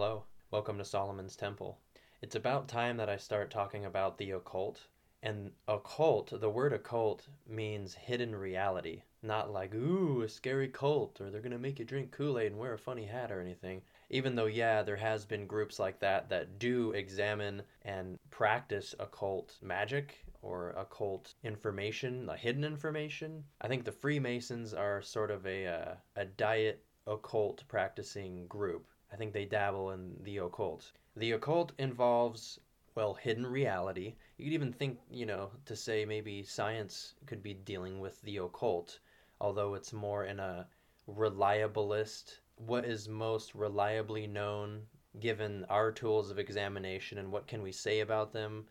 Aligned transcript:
Hello, 0.00 0.22
welcome 0.52 0.78
to 0.78 0.84
Solomon's 0.84 1.34
Temple. 1.34 1.76
It's 2.22 2.36
about 2.36 2.68
time 2.68 2.98
that 2.98 3.08
I 3.08 3.16
start 3.16 3.50
talking 3.50 3.84
about 3.84 4.16
the 4.16 4.30
occult. 4.30 4.86
And 5.24 5.50
occult, 5.66 6.40
the 6.40 6.48
word 6.48 6.72
occult 6.72 7.26
means 7.48 7.94
hidden 7.94 8.36
reality, 8.36 9.02
not 9.24 9.52
like, 9.52 9.74
ooh, 9.74 10.22
a 10.22 10.28
scary 10.28 10.68
cult, 10.68 11.20
or 11.20 11.30
they're 11.30 11.40
going 11.40 11.50
to 11.50 11.58
make 11.58 11.80
you 11.80 11.84
drink 11.84 12.12
Kool 12.12 12.38
Aid 12.38 12.52
and 12.52 12.60
wear 12.60 12.74
a 12.74 12.78
funny 12.78 13.06
hat 13.06 13.32
or 13.32 13.40
anything. 13.40 13.82
Even 14.08 14.36
though, 14.36 14.46
yeah, 14.46 14.84
there 14.84 14.94
has 14.94 15.24
been 15.24 15.48
groups 15.48 15.80
like 15.80 15.98
that 15.98 16.28
that 16.28 16.60
do 16.60 16.92
examine 16.92 17.60
and 17.82 18.20
practice 18.30 18.94
occult 19.00 19.56
magic 19.62 20.24
or 20.42 20.70
occult 20.78 21.34
information, 21.42 22.24
like 22.24 22.38
hidden 22.38 22.62
information. 22.62 23.42
I 23.60 23.66
think 23.66 23.84
the 23.84 23.90
Freemasons 23.90 24.74
are 24.74 25.02
sort 25.02 25.32
of 25.32 25.44
a, 25.44 25.66
uh, 25.66 25.94
a 26.14 26.24
diet 26.24 26.84
occult 27.08 27.64
practicing 27.66 28.46
group. 28.46 28.86
I 29.12 29.16
think 29.16 29.32
they 29.32 29.44
dabble 29.44 29.90
in 29.90 30.16
the 30.22 30.38
occult. 30.38 30.92
The 31.16 31.32
occult 31.32 31.72
involves, 31.78 32.60
well, 32.94 33.14
hidden 33.14 33.46
reality. 33.46 34.14
You 34.36 34.44
could 34.44 34.52
even 34.52 34.72
think, 34.72 34.98
you 35.10 35.26
know, 35.26 35.50
to 35.66 35.74
say 35.74 36.04
maybe 36.04 36.42
science 36.42 37.14
could 37.26 37.42
be 37.42 37.54
dealing 37.54 38.00
with 38.00 38.20
the 38.22 38.36
occult, 38.36 38.98
although 39.40 39.74
it's 39.74 39.92
more 39.92 40.24
in 40.24 40.38
a 40.38 40.68
reliabilist, 41.06 42.40
what 42.56 42.84
is 42.84 43.08
most 43.08 43.54
reliably 43.54 44.26
known 44.26 44.86
given 45.20 45.64
our 45.68 45.90
tools 45.90 46.30
of 46.30 46.38
examination 46.38 47.18
and 47.18 47.32
what 47.32 47.46
can 47.46 47.62
we 47.62 47.72
say 47.72 48.00
about 48.00 48.32
them 48.32 48.66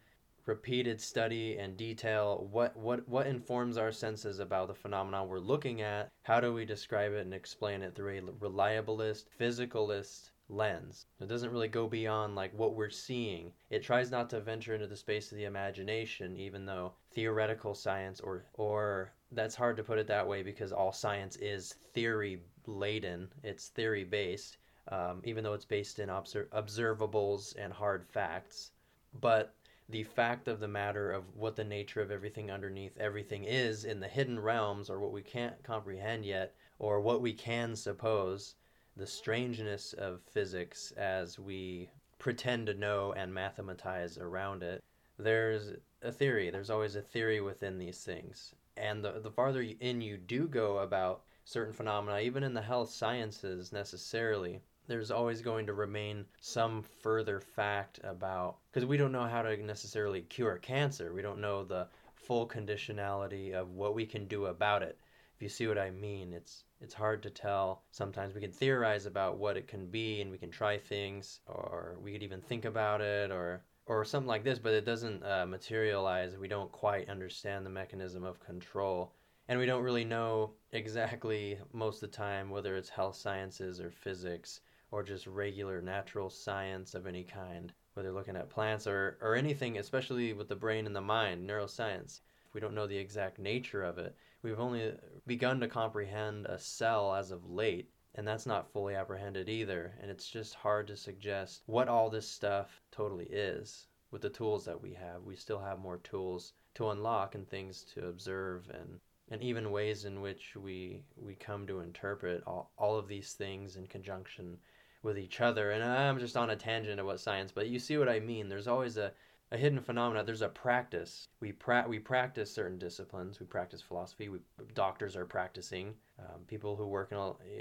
repeated 0.45 1.02
study 1.02 1.58
and 1.58 1.75
detail 1.75 2.47
what 2.52 2.75
what 2.77 3.08
what 3.08 3.27
informs 3.27 3.77
our 3.77 3.91
senses 3.91 4.39
about 4.39 4.67
the 4.67 4.73
phenomena 4.73 5.23
we're 5.23 5.39
looking 5.39 5.81
at 5.81 6.09
how 6.23 6.39
do 6.39 6.53
we 6.53 6.63
describe 6.63 7.11
it 7.11 7.25
and 7.25 7.33
explain 7.33 7.81
it 7.81 7.94
through 7.94 8.17
a 8.17 8.22
reliabilist 8.45 9.25
physicalist 9.38 10.31
lens. 10.49 11.05
It 11.19 11.27
doesn't 11.27 11.51
really 11.51 11.67
go 11.67 11.87
beyond 11.87 12.35
like 12.35 12.57
what 12.57 12.75
we're 12.75 12.89
seeing. 12.89 13.51
It 13.69 13.83
tries 13.83 14.11
not 14.11 14.29
to 14.29 14.39
venture 14.39 14.73
into 14.73 14.88
the 14.88 14.95
space 14.95 15.31
of 15.31 15.38
the 15.38 15.45
imagination 15.45 16.38
even 16.38 16.66
though 16.66 16.94
theoretical 17.13 17.75
science 17.75 18.19
or 18.22 18.45
or 18.53 19.11
that's 19.31 19.55
hard 19.55 19.75
to 19.77 19.83
put 19.83 19.99
it 19.99 20.07
that 20.07 20.27
way 20.27 20.44
because 20.44 20.72
all 20.72 20.91
science 20.94 21.35
is 21.38 21.75
theory 21.94 22.41
laden. 22.66 23.27
It's 23.44 23.69
theory 23.69 24.03
based 24.03 24.57
um, 24.89 25.22
even 25.23 25.44
though 25.44 25.53
it's 25.53 25.66
based 25.66 25.99
in 25.99 26.09
obser- 26.09 26.50
observables 26.53 27.55
and 27.57 27.73
hard 27.73 28.07
facts. 28.07 28.72
But 29.19 29.53
the 29.89 30.03
fact 30.03 30.47
of 30.47 30.59
the 30.59 30.67
matter 30.67 31.11
of 31.11 31.23
what 31.35 31.55
the 31.55 31.63
nature 31.63 32.02
of 32.02 32.11
everything 32.11 32.52
underneath 32.52 32.97
everything 32.97 33.45
is 33.45 33.85
in 33.85 34.00
the 34.00 34.07
hidden 34.07 34.39
realms 34.39 34.89
or 34.89 35.00
what 35.00 35.13
we 35.13 35.22
can't 35.22 35.61
comprehend 35.63 36.25
yet 36.25 36.55
or 36.79 37.00
what 37.00 37.22
we 37.22 37.33
can 37.33 37.75
suppose 37.75 38.55
the 38.98 39.08
strangeness 39.08 39.94
of 39.94 40.22
physics 40.22 40.92
as 40.98 41.40
we 41.40 41.90
pretend 42.20 42.67
to 42.67 42.73
know 42.73 43.14
and 43.14 43.34
mathematize 43.34 44.17
around 44.17 44.64
it 44.64 44.84
there's 45.20 45.73
a 46.02 46.12
theory 46.12 46.50
there's 46.50 46.70
always 46.70 46.95
a 46.95 47.02
theory 47.02 47.40
within 47.40 47.78
these 47.78 48.00
things 48.00 48.53
and 48.75 49.03
the, 49.03 49.20
the 49.22 49.31
farther 49.31 49.66
in 49.80 50.02
you 50.02 50.18
do 50.18 50.48
go 50.48 50.80
about 50.80 51.22
certain 51.45 51.73
phenomena 51.73 52.20
even 52.20 52.44
in 52.44 52.53
the 52.53 52.62
health 52.62 52.90
sciences 52.90 53.72
necessarily 53.72 54.62
there's 54.88 55.12
always 55.12 55.42
going 55.42 55.66
to 55.66 55.73
remain 55.73 56.25
some 56.40 56.81
further 56.81 57.40
fact 57.40 58.00
about 58.03 58.58
because 58.72 58.86
we 58.86 58.98
don't 58.98 59.12
know 59.12 59.25
how 59.25 59.42
to 59.42 59.58
necessarily 59.58 60.22
cure 60.22 60.58
cancer. 60.58 61.14
We 61.14 61.22
don't 61.22 61.42
know 61.42 61.64
the 61.64 61.88
full 62.16 62.48
conditionality 62.48 63.53
of 63.53 63.72
what 63.72 63.94
we 63.94 64.06
can 64.06 64.28
do 64.28 64.45
about 64.45 64.84
it. 64.84 64.98
If 65.38 65.43
you 65.43 65.49
see 65.49 65.67
what 65.67 65.77
I 65.77 65.91
mean, 65.91 66.33
it's 66.33 66.63
it's 66.81 66.95
hard 66.95 67.21
to 67.21 67.30
tell. 67.30 67.83
Sometimes 67.91 68.33
we 68.33 68.41
can 68.41 68.52
theorize 68.52 69.05
about 69.05 69.38
what 69.38 69.55
it 69.55 69.67
can 69.67 69.85
be 69.85 70.19
and 70.19 70.31
we 70.31 70.39
can 70.39 70.49
try 70.49 70.79
things 70.79 71.41
or 71.45 71.95
we 72.02 72.11
could 72.11 72.23
even 72.23 72.41
think 72.41 72.66
about 72.66 73.02
it 73.02 73.29
or 73.29 73.63
or 73.85 74.03
something 74.03 74.27
like 74.27 74.44
this, 74.44 74.57
but 74.57 74.73
it 74.73 74.83
doesn't 74.83 75.23
uh, 75.23 75.45
materialize. 75.45 76.35
We 76.35 76.47
don't 76.47 76.71
quite 76.71 77.07
understand 77.07 77.67
the 77.67 77.69
mechanism 77.69 78.23
of 78.23 78.39
control. 78.39 79.13
And 79.47 79.59
we 79.59 79.67
don't 79.67 79.84
really 79.84 80.03
know 80.03 80.56
exactly 80.72 81.59
most 81.72 82.01
of 82.01 82.09
the 82.09 82.17
time 82.17 82.50
whether 82.50 82.75
it's 82.75 82.89
health 82.89 83.16
sciences 83.16 83.79
or 83.79 83.91
physics 83.91 84.62
or 84.89 85.03
just 85.03 85.28
regular 85.28 85.83
natural 85.83 86.31
science 86.31 86.95
of 86.95 87.06
any 87.06 87.23
kind, 87.23 87.73
whether 87.94 88.12
looking 88.12 88.35
at 88.35 88.50
plants 88.50 88.88
or, 88.88 89.19
or 89.22 89.35
anything, 89.35 89.78
especially 89.78 90.33
with 90.33 90.47
the 90.47 90.56
brain 90.56 90.88
and 90.88 90.95
the 90.95 91.01
mind, 91.01 91.47
neuroscience. 91.47 92.22
We 92.53 92.62
don't 92.62 92.75
know 92.75 92.88
the 92.88 92.97
exact 92.97 93.40
nature 93.40 93.84
of 93.84 93.97
it, 93.97 94.16
we've 94.41 94.59
only 94.59 94.90
uh, 94.90 94.94
begun 95.25 95.59
to 95.59 95.68
comprehend 95.68 96.46
a 96.46 96.58
cell 96.58 97.13
as 97.13 97.31
of 97.31 97.50
late, 97.50 97.90
and 98.16 98.28
that's 98.28 98.46
not 98.46 98.72
fully 98.72 98.96
apprehended 98.96 99.50
either. 99.50 99.94
And 100.02 100.09
it's 100.09 100.30
just 100.30 100.56
hard 100.56 100.88
to 100.88 100.96
suggest 100.96 101.63
what 101.66 101.88
all 101.88 102.09
this 102.09 102.28
stuff 102.28 102.81
totally 102.91 103.25
is 103.25 103.88
with 104.12 104.22
the 104.22 104.30
tools 104.30 104.66
that 104.66 104.81
we 104.81 104.94
have. 104.94 105.24
We 105.24 105.36
still 105.36 105.59
have 105.59 105.80
more 105.80 105.97
tools 105.97 106.53
to 106.75 106.90
unlock 106.90 107.36
and 107.36 107.47
things 107.47 107.84
to 107.96 108.07
observe 108.07 108.69
and 108.69 109.00
and 109.30 109.41
even 109.41 109.72
ways 109.72 110.06
in 110.06 110.22
which 110.22 110.56
we 110.56 111.03
we 111.18 111.36
come 111.36 111.68
to 111.68 111.81
interpret 111.81 112.44
all, 112.47 112.72
all 112.78 112.97
of 112.97 113.07
these 113.09 113.34
things 113.34 113.75
in 113.75 113.86
conjunction 113.88 114.57
with 115.03 115.18
each 115.18 115.41
other. 115.41 115.72
And 115.72 115.84
I'm 115.84 116.19
just 116.19 116.38
on 116.38 116.50
a 116.50 116.56
tangent 116.56 117.00
about 117.00 117.19
science, 117.19 117.52
but 117.52 117.68
you 117.68 117.80
see 117.80 117.97
what 117.97 118.09
I 118.09 118.19
mean. 118.19 118.47
There's 118.47 118.68
always 118.68 118.97
a, 118.97 119.12
a 119.52 119.58
hidden 119.58 119.80
phenomena. 119.80 120.24
There's 120.24 120.41
a 120.41 120.50
practice. 120.50 121.28
We 121.40 121.52
pra- 121.52 121.85
we 121.88 122.00
practice 122.00 122.53
certain 122.53 122.78
disciplines. 122.78 123.40
We 123.40 123.46
practice 123.46 123.81
philosophy. 123.81 124.30
We, 124.30 124.40
doctors 124.74 125.16
are 125.16 125.25
practicing. 125.25 125.94
Um, 126.19 126.41
people 126.47 126.75
who 126.75 126.88
work 126.88 127.12
in 127.12 127.18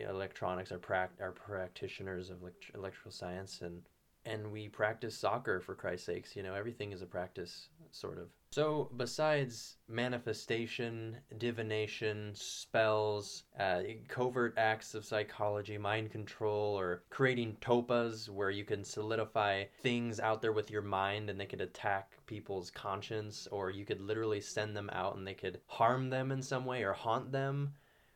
electronics 0.08 0.72
are 0.72 0.78
prac- 0.78 1.20
are 1.20 1.32
practitioners 1.32 2.30
of 2.30 2.42
elect- 2.42 2.70
electrical 2.74 3.12
science, 3.12 3.60
and 3.62 3.82
and 4.24 4.50
we 4.50 4.68
practice 4.68 5.16
soccer 5.16 5.60
for 5.60 5.74
Christ's 5.74 6.06
sakes. 6.06 6.34
You 6.34 6.42
know, 6.42 6.54
everything 6.54 6.92
is 6.92 7.02
a 7.02 7.06
practice, 7.06 7.68
sort 7.92 8.18
of. 8.18 8.28
So, 8.56 8.90
besides 8.96 9.76
manifestation, 9.86 11.18
divination, 11.36 12.30
spells, 12.32 13.42
uh, 13.60 13.82
covert 14.08 14.54
acts 14.56 14.94
of 14.94 15.04
psychology, 15.04 15.76
mind 15.76 16.10
control, 16.10 16.74
or 16.74 17.02
creating 17.10 17.58
tulpas 17.60 18.30
where 18.30 18.48
you 18.48 18.64
can 18.64 18.82
solidify 18.82 19.64
things 19.82 20.20
out 20.20 20.40
there 20.40 20.54
with 20.54 20.70
your 20.70 20.80
mind 20.80 21.28
and 21.28 21.38
they 21.38 21.44
could 21.44 21.60
attack 21.60 22.16
people's 22.24 22.70
conscience, 22.70 23.46
or 23.52 23.68
you 23.68 23.84
could 23.84 24.00
literally 24.00 24.40
send 24.40 24.74
them 24.74 24.88
out 24.90 25.18
and 25.18 25.26
they 25.26 25.34
could 25.34 25.60
harm 25.66 26.08
them 26.08 26.32
in 26.32 26.40
some 26.40 26.64
way 26.64 26.82
or 26.82 26.94
haunt 26.94 27.32
them 27.32 27.74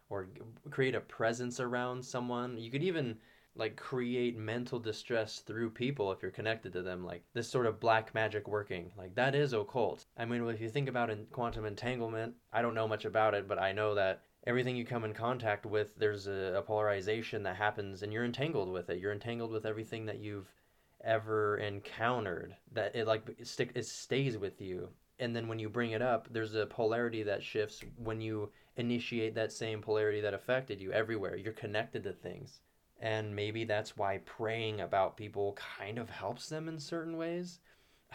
or 0.09 0.31
create 0.71 0.95
a 0.95 1.01
presence 1.01 1.61
around 1.61 2.03
someone. 2.03 2.57
You 2.57 2.71
could 2.71 2.83
even 2.83 3.19
like 3.61 3.77
create 3.77 4.37
mental 4.37 4.79
distress 4.79 5.41
through 5.41 5.71
people 5.71 6.11
if 6.11 6.23
you're 6.23 6.31
connected 6.31 6.73
to 6.73 6.83
them 6.83 7.05
like 7.05 7.23
this 7.35 7.49
sort 7.49 7.67
of 7.67 7.79
black 7.79 8.13
magic 8.15 8.49
working 8.49 8.91
like 8.97 9.15
that 9.15 9.35
is 9.35 9.53
occult. 9.53 10.07
I 10.17 10.25
mean 10.25 10.49
if 10.49 10.61
you 10.61 10.69
think 10.69 10.89
about 10.89 11.11
in 11.11 11.27
quantum 11.31 11.67
entanglement 11.67 12.35
i 12.53 12.63
don't 12.63 12.75
know 12.75 12.89
much 12.89 13.05
about 13.05 13.35
it 13.35 13.47
but 13.47 13.59
i 13.61 13.71
know 13.71 13.95
that 13.95 14.23
everything 14.47 14.77
you 14.77 14.85
come 14.85 15.05
in 15.05 15.13
contact 15.13 15.67
with 15.67 15.95
there's 15.97 16.27
a, 16.27 16.55
a 16.57 16.63
polarization 16.63 17.43
that 17.43 17.57
happens 17.57 18.03
and 18.03 18.13
you're 18.13 18.25
entangled 18.25 18.71
with 18.71 18.89
it. 18.91 18.99
You're 18.99 19.13
entangled 19.13 19.51
with 19.51 19.67
everything 19.67 20.07
that 20.07 20.19
you've 20.19 20.49
ever 21.03 21.59
encountered 21.59 22.57
that 22.73 22.95
it 22.95 23.07
like 23.07 23.23
it, 23.39 23.47
stick, 23.47 23.73
it 23.75 23.87
stays 23.87 24.39
with 24.39 24.61
you. 24.61 24.89
And 25.19 25.37
then 25.37 25.49
when 25.49 25.59
you 25.59 25.69
bring 25.69 25.91
it 25.91 26.03
up 26.03 26.29
there's 26.31 26.55
a 26.55 26.67
polarity 26.67 27.23
that 27.25 27.43
shifts 27.43 27.83
when 27.97 28.21
you 28.21 28.51
initiate 28.77 29.35
that 29.35 29.53
same 29.53 29.83
polarity 29.83 30.21
that 30.23 30.35
affected 30.35 30.81
you 30.81 30.93
everywhere. 30.93 31.37
You're 31.37 31.53
connected 31.53 32.03
to 32.05 32.13
things 32.13 32.61
and 33.01 33.35
maybe 33.35 33.65
that's 33.65 33.97
why 33.97 34.19
praying 34.19 34.81
about 34.81 35.17
people 35.17 35.59
kind 35.79 35.99
of 35.99 36.11
helps 36.11 36.49
them 36.49 36.69
in 36.69 36.79
certain 36.79 37.17
ways. 37.17 37.59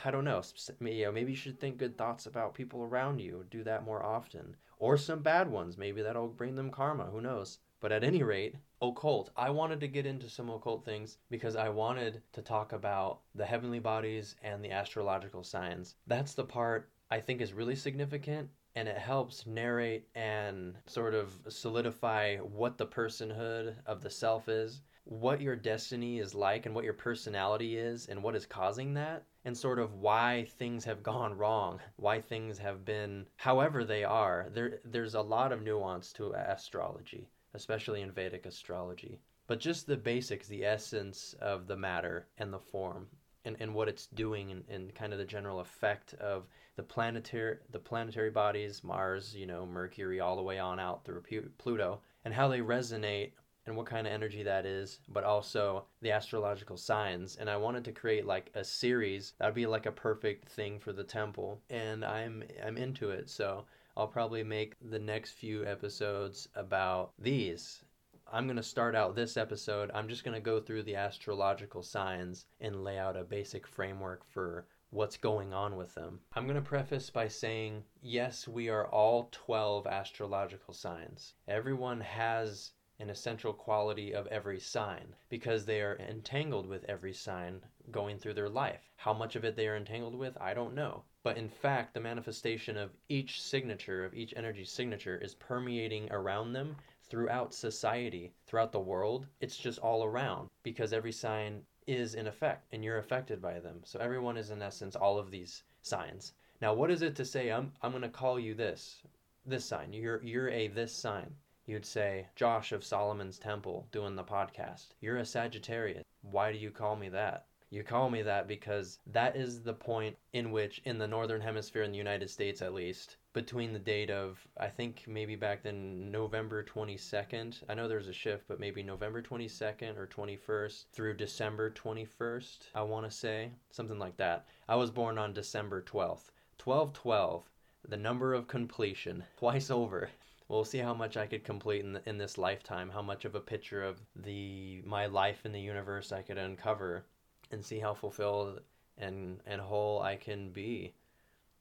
I 0.03 0.11
don't 0.11 0.25
know. 0.25 0.41
Maybe 0.79 1.31
you 1.31 1.35
should 1.35 1.59
think 1.59 1.77
good 1.77 1.97
thoughts 1.97 2.25
about 2.25 2.53
people 2.53 2.83
around 2.83 3.19
you. 3.19 3.45
Do 3.49 3.63
that 3.63 3.85
more 3.85 4.03
often, 4.03 4.55
or 4.77 4.97
some 4.97 5.21
bad 5.21 5.49
ones. 5.49 5.77
Maybe 5.77 6.01
that'll 6.01 6.27
bring 6.27 6.55
them 6.55 6.69
karma. 6.69 7.05
Who 7.05 7.21
knows? 7.21 7.59
But 7.79 7.91
at 7.91 8.03
any 8.03 8.23
rate, 8.23 8.55
occult. 8.81 9.31
I 9.37 9.49
wanted 9.49 9.79
to 9.81 9.87
get 9.87 10.05
into 10.05 10.29
some 10.29 10.49
occult 10.49 10.85
things 10.85 11.17
because 11.29 11.55
I 11.55 11.69
wanted 11.69 12.21
to 12.33 12.41
talk 12.41 12.73
about 12.73 13.19
the 13.35 13.45
heavenly 13.45 13.79
bodies 13.79 14.35
and 14.43 14.63
the 14.63 14.71
astrological 14.71 15.43
signs. 15.43 15.95
That's 16.07 16.33
the 16.33 16.45
part 16.45 16.89
I 17.11 17.19
think 17.19 17.41
is 17.41 17.53
really 17.53 17.75
significant 17.75 18.49
and 18.75 18.87
it 18.89 18.97
helps 18.97 19.47
narrate 19.47 20.07
and 20.15 20.75
sort 20.85 21.13
of 21.13 21.33
solidify 21.47 22.37
what 22.37 22.77
the 22.77 22.85
personhood 22.85 23.75
of 23.85 24.01
the 24.01 24.09
self 24.09 24.49
is, 24.49 24.81
what 25.05 25.39
your 25.39 25.55
destiny 25.55 26.19
is 26.19 26.35
like, 26.35 26.65
and 26.65 26.75
what 26.75 26.83
your 26.83 26.93
personality 26.93 27.77
is, 27.77 28.07
and 28.07 28.21
what 28.21 28.35
is 28.35 28.45
causing 28.45 28.93
that, 28.93 29.23
and 29.45 29.57
sort 29.57 29.79
of 29.79 29.93
why 29.93 30.45
things 30.57 30.83
have 30.83 31.03
gone 31.03 31.37
wrong, 31.37 31.79
why 31.95 32.19
things 32.19 32.57
have 32.57 32.83
been 32.83 33.25
however 33.37 33.85
they 33.85 34.03
are. 34.03 34.49
There, 34.51 34.79
there's 34.83 35.15
a 35.15 35.21
lot 35.21 35.51
of 35.51 35.61
nuance 35.61 36.11
to 36.13 36.33
astrology, 36.33 37.29
especially 37.53 38.01
in 38.01 38.11
Vedic 38.11 38.45
astrology. 38.45 39.19
But 39.47 39.59
just 39.59 39.85
the 39.85 39.95
basics, 39.95 40.47
the 40.47 40.65
essence 40.65 41.33
of 41.39 41.67
the 41.67 41.77
matter 41.77 42.27
and 42.37 42.51
the 42.51 42.59
form, 42.59 43.07
and, 43.45 43.55
and 43.59 43.73
what 43.73 43.87
it's 43.87 44.07
doing, 44.07 44.51
and, 44.51 44.63
and 44.69 44.93
kind 44.95 45.13
of 45.13 45.19
the 45.19 45.25
general 45.25 45.59
effect 45.59 46.13
of 46.15 46.47
the 46.75 46.83
planetary 46.83 47.57
the 47.71 47.79
planetary 47.79 48.31
bodies, 48.31 48.83
Mars, 48.83 49.35
you 49.35 49.45
know, 49.45 49.65
Mercury, 49.65 50.19
all 50.19 50.35
the 50.35 50.43
way 50.43 50.59
on 50.59 50.79
out 50.79 51.05
through 51.05 51.23
Pluto, 51.57 52.01
and 52.25 52.33
how 52.33 52.47
they 52.47 52.59
resonate 52.59 53.31
and 53.65 53.75
what 53.75 53.87
kind 53.87 54.05
of 54.05 54.13
energy 54.13 54.43
that 54.43 54.65
is, 54.65 54.99
but 55.07 55.23
also 55.23 55.85
the 56.01 56.11
astrological 56.11 56.77
signs. 56.77 57.35
And 57.37 57.49
I 57.49 57.57
wanted 57.57 57.83
to 57.85 57.91
create 57.91 58.25
like 58.25 58.51
a 58.53 58.63
series 58.63 59.33
that 59.39 59.45
would 59.45 59.55
be 59.55 59.65
like 59.65 59.87
a 59.87 59.91
perfect 59.91 60.49
thing 60.49 60.79
for 60.79 60.93
the 60.93 61.03
temple, 61.03 61.61
and 61.69 62.05
I'm 62.05 62.43
I'm 62.65 62.77
into 62.77 63.09
it. 63.09 63.29
So 63.29 63.65
I'll 63.97 64.07
probably 64.07 64.43
make 64.43 64.75
the 64.81 64.99
next 64.99 65.31
few 65.31 65.65
episodes 65.65 66.49
about 66.55 67.13
these. 67.17 67.83
I'm 68.31 68.47
going 68.47 68.57
to 68.57 68.63
start 68.63 68.95
out 68.95 69.15
this 69.15 69.37
episode. 69.37 69.91
I'm 69.93 70.07
just 70.07 70.23
going 70.23 70.33
to 70.33 70.41
go 70.41 70.59
through 70.59 70.83
the 70.83 70.95
astrological 70.95 71.83
signs 71.83 72.45
and 72.59 72.83
lay 72.83 72.97
out 72.97 73.15
a 73.15 73.23
basic 73.23 73.67
framework 73.67 74.25
for 74.25 74.65
what's 74.89 75.15
going 75.15 75.53
on 75.53 75.75
with 75.75 75.93
them. 75.93 76.19
I'm 76.33 76.45
going 76.45 76.55
to 76.55 76.61
preface 76.61 77.09
by 77.09 77.27
saying 77.27 77.83
yes, 78.01 78.47
we 78.47 78.67
are 78.69 78.87
all 78.87 79.29
12 79.31 79.85
astrological 79.85 80.73
signs. 80.73 81.35
Everyone 81.47 82.01
has 82.01 82.71
an 82.99 83.09
essential 83.09 83.53
quality 83.53 84.13
of 84.13 84.25
every 84.27 84.59
sign 84.59 85.13
because 85.29 85.65
they 85.65 85.81
are 85.81 85.97
entangled 85.97 86.65
with 86.65 86.85
every 86.85 87.13
sign 87.13 87.61
going 87.91 88.17
through 88.17 88.33
their 88.33 88.49
life. 88.49 88.91
How 88.95 89.13
much 89.13 89.35
of 89.35 89.43
it 89.43 89.55
they 89.55 89.67
are 89.67 89.75
entangled 89.75 90.15
with, 90.15 90.37
I 90.39 90.53
don't 90.53 90.73
know. 90.73 91.03
But 91.21 91.37
in 91.37 91.49
fact, 91.49 91.93
the 91.93 91.99
manifestation 91.99 92.77
of 92.77 92.91
each 93.09 93.41
signature, 93.41 94.05
of 94.05 94.13
each 94.13 94.33
energy 94.37 94.63
signature, 94.63 95.17
is 95.17 95.35
permeating 95.35 96.11
around 96.11 96.53
them 96.53 96.75
throughout 97.09 97.53
society, 97.53 98.33
throughout 98.47 98.71
the 98.71 98.79
world. 98.79 99.27
It's 99.39 99.57
just 99.57 99.79
all 99.79 100.03
around 100.03 100.49
because 100.63 100.93
every 100.93 101.11
sign 101.11 101.61
is 101.87 102.15
in 102.15 102.27
effect 102.27 102.67
and 102.71 102.83
you're 102.83 102.97
affected 102.97 103.41
by 103.41 103.59
them. 103.59 103.81
So 103.83 103.99
everyone 103.99 104.37
is 104.37 104.51
in 104.51 104.61
essence 104.61 104.95
all 104.95 105.17
of 105.17 105.31
these 105.31 105.63
signs. 105.81 106.33
Now, 106.61 106.73
what 106.73 106.91
is 106.91 107.01
it 107.01 107.15
to 107.17 107.25
say 107.25 107.51
I'm 107.51 107.71
I'm 107.81 107.91
going 107.91 108.01
to 108.01 108.09
call 108.09 108.39
you 108.39 108.53
this 108.53 109.03
this 109.45 109.65
sign. 109.65 109.93
You're 109.93 110.23
you're 110.23 110.49
a 110.49 110.67
this 110.67 110.91
sign. 110.91 111.35
You'd 111.67 111.85
say 111.85 112.27
Josh 112.35 112.71
of 112.71 112.83
Solomon's 112.83 113.37
Temple 113.37 113.87
doing 113.91 114.15
the 114.15 114.23
podcast. 114.23 114.89
You're 115.01 115.17
a 115.17 115.25
Sagittarius. 115.25 116.03
Why 116.21 116.51
do 116.51 116.57
you 116.57 116.71
call 116.71 116.95
me 116.95 117.09
that? 117.09 117.45
You 117.69 117.83
call 117.83 118.09
me 118.09 118.21
that 118.23 118.47
because 118.47 118.99
that 119.05 119.35
is 119.35 119.61
the 119.61 119.73
point 119.73 120.17
in 120.33 120.51
which, 120.51 120.81
in 120.85 120.97
the 120.97 121.07
Northern 121.07 121.41
Hemisphere, 121.41 121.83
in 121.83 121.91
the 121.91 121.97
United 121.97 122.29
States 122.29 122.61
at 122.61 122.73
least, 122.73 123.17
between 123.35 123.73
the 123.73 123.79
date 123.79 124.09
of, 124.09 124.39
I 124.57 124.69
think 124.69 125.03
maybe 125.07 125.35
back 125.35 125.61
then, 125.61 126.09
November 126.09 126.63
22nd, 126.63 127.63
I 127.67 127.73
know 127.73 127.89
there's 127.89 128.07
a 128.07 128.13
shift, 128.13 128.45
but 128.47 128.61
maybe 128.61 128.81
November 128.81 129.21
22nd 129.21 129.97
or 129.97 130.07
21st 130.07 130.85
through 130.93 131.17
December 131.17 131.69
21st, 131.69 132.69
I 132.73 132.81
want 132.83 133.05
to 133.05 133.11
say, 133.11 133.51
something 133.71 133.99
like 133.99 134.15
that. 134.17 134.47
I 134.69 134.77
was 134.77 134.89
born 134.89 135.17
on 135.17 135.33
December 135.33 135.81
12th. 135.81 136.31
1212, 136.63 137.43
the 137.89 137.97
number 137.97 138.33
of 138.33 138.47
completion, 138.47 139.21
twice 139.37 139.69
over. 139.69 140.09
We'll 140.47 140.63
see 140.63 140.77
how 140.77 140.93
much 140.93 141.17
I 141.17 141.27
could 141.27 141.43
complete 141.43 141.83
in, 141.83 141.91
the, 141.91 142.09
in 142.09 142.17
this 142.17 142.37
lifetime, 142.37 142.89
how 142.89 143.01
much 143.01 143.25
of 143.25 143.35
a 143.35 143.41
picture 143.41 143.83
of 143.83 143.99
the 144.15 144.81
my 144.85 145.07
life 145.07 145.45
in 145.45 145.51
the 145.51 145.59
universe 145.59 146.13
I 146.13 146.21
could 146.21 146.37
uncover 146.37 147.03
and 147.51 147.65
see 147.65 147.79
how 147.79 147.95
fulfilled 147.95 148.61
and 148.97 149.41
and 149.45 149.59
whole 149.59 150.01
I 150.01 150.15
can 150.15 150.51
be. 150.51 150.93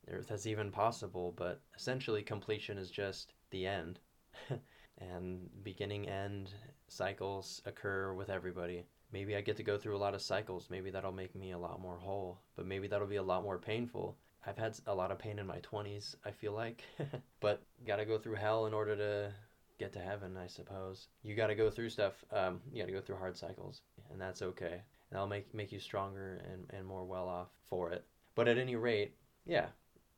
If 0.07 0.29
that's 0.29 0.47
even 0.47 0.71
possible, 0.71 1.33
but 1.37 1.61
essentially 1.77 2.23
completion 2.23 2.79
is 2.79 2.91
just 2.91 3.33
the 3.51 3.67
end. 3.67 4.01
and 4.99 5.49
beginning 5.63 6.09
end 6.09 6.51
cycles 6.89 7.63
occur 7.67 8.13
with 8.13 8.31
everybody. 8.31 8.85
Maybe 9.13 9.37
I 9.37 9.41
get 9.41 9.57
to 9.59 9.63
go 9.63 9.79
through 9.79 9.97
a 9.97 9.99
lot 9.99 10.15
of 10.15 10.23
cycles. 10.23 10.69
Maybe 10.71 10.91
that'll 10.91 11.13
make 11.13 11.35
me 11.35 11.53
a 11.53 11.59
lot 11.59 11.81
more 11.81 11.99
whole, 11.99 12.41
but 12.57 12.67
maybe 12.67 12.89
that'll 12.89 13.07
be 13.07 13.17
a 13.17 13.23
lot 13.23 13.43
more 13.43 13.59
painful. 13.59 14.17
I've 14.47 14.59
had 14.59 14.77
a 14.87 14.95
lot 14.95 15.11
of 15.11 15.19
pain 15.19 15.39
in 15.39 15.47
my 15.47 15.59
20s, 15.61 16.17
I 16.25 16.31
feel 16.31 16.53
like. 16.53 16.85
but 17.41 17.63
got 17.87 17.97
to 17.97 18.05
go 18.05 18.19
through 18.19 18.35
hell 18.35 18.67
in 18.67 18.75
order 18.75 18.97
to 18.97 19.33
get 19.79 19.93
to 19.95 20.01
heaven, 20.01 20.37
I 20.37 20.49
suppose. 20.49 21.09
You 21.23 21.35
got 21.35 21.47
to 21.47 21.55
go 21.55 21.71
through 21.71 21.91
stuff. 21.91 22.25
Um, 22.33 22.61
you 22.73 22.83
got 22.83 22.87
to 22.87 22.93
go 22.93 23.01
through 23.01 23.17
hard 23.17 23.37
cycles, 23.37 23.81
and 24.11 24.21
that's 24.21 24.43
okay 24.43 24.83
and 25.11 25.17
that'll 25.17 25.29
make 25.29 25.53
make 25.55 25.73
you 25.73 25.79
stronger 25.79 26.43
and, 26.53 26.65
and 26.71 26.87
more 26.87 27.05
well 27.05 27.29
off 27.29 27.49
for 27.69 27.91
it. 27.91 28.05
But 28.35 28.49
at 28.49 28.59
any 28.59 28.77
rate, 28.77 29.15
yeah, 29.47 29.67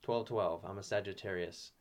twelve 0.03 0.29
twelve. 0.29 0.65
I'm 0.65 0.79
a 0.79 0.83
Sagittarius. 0.83 1.73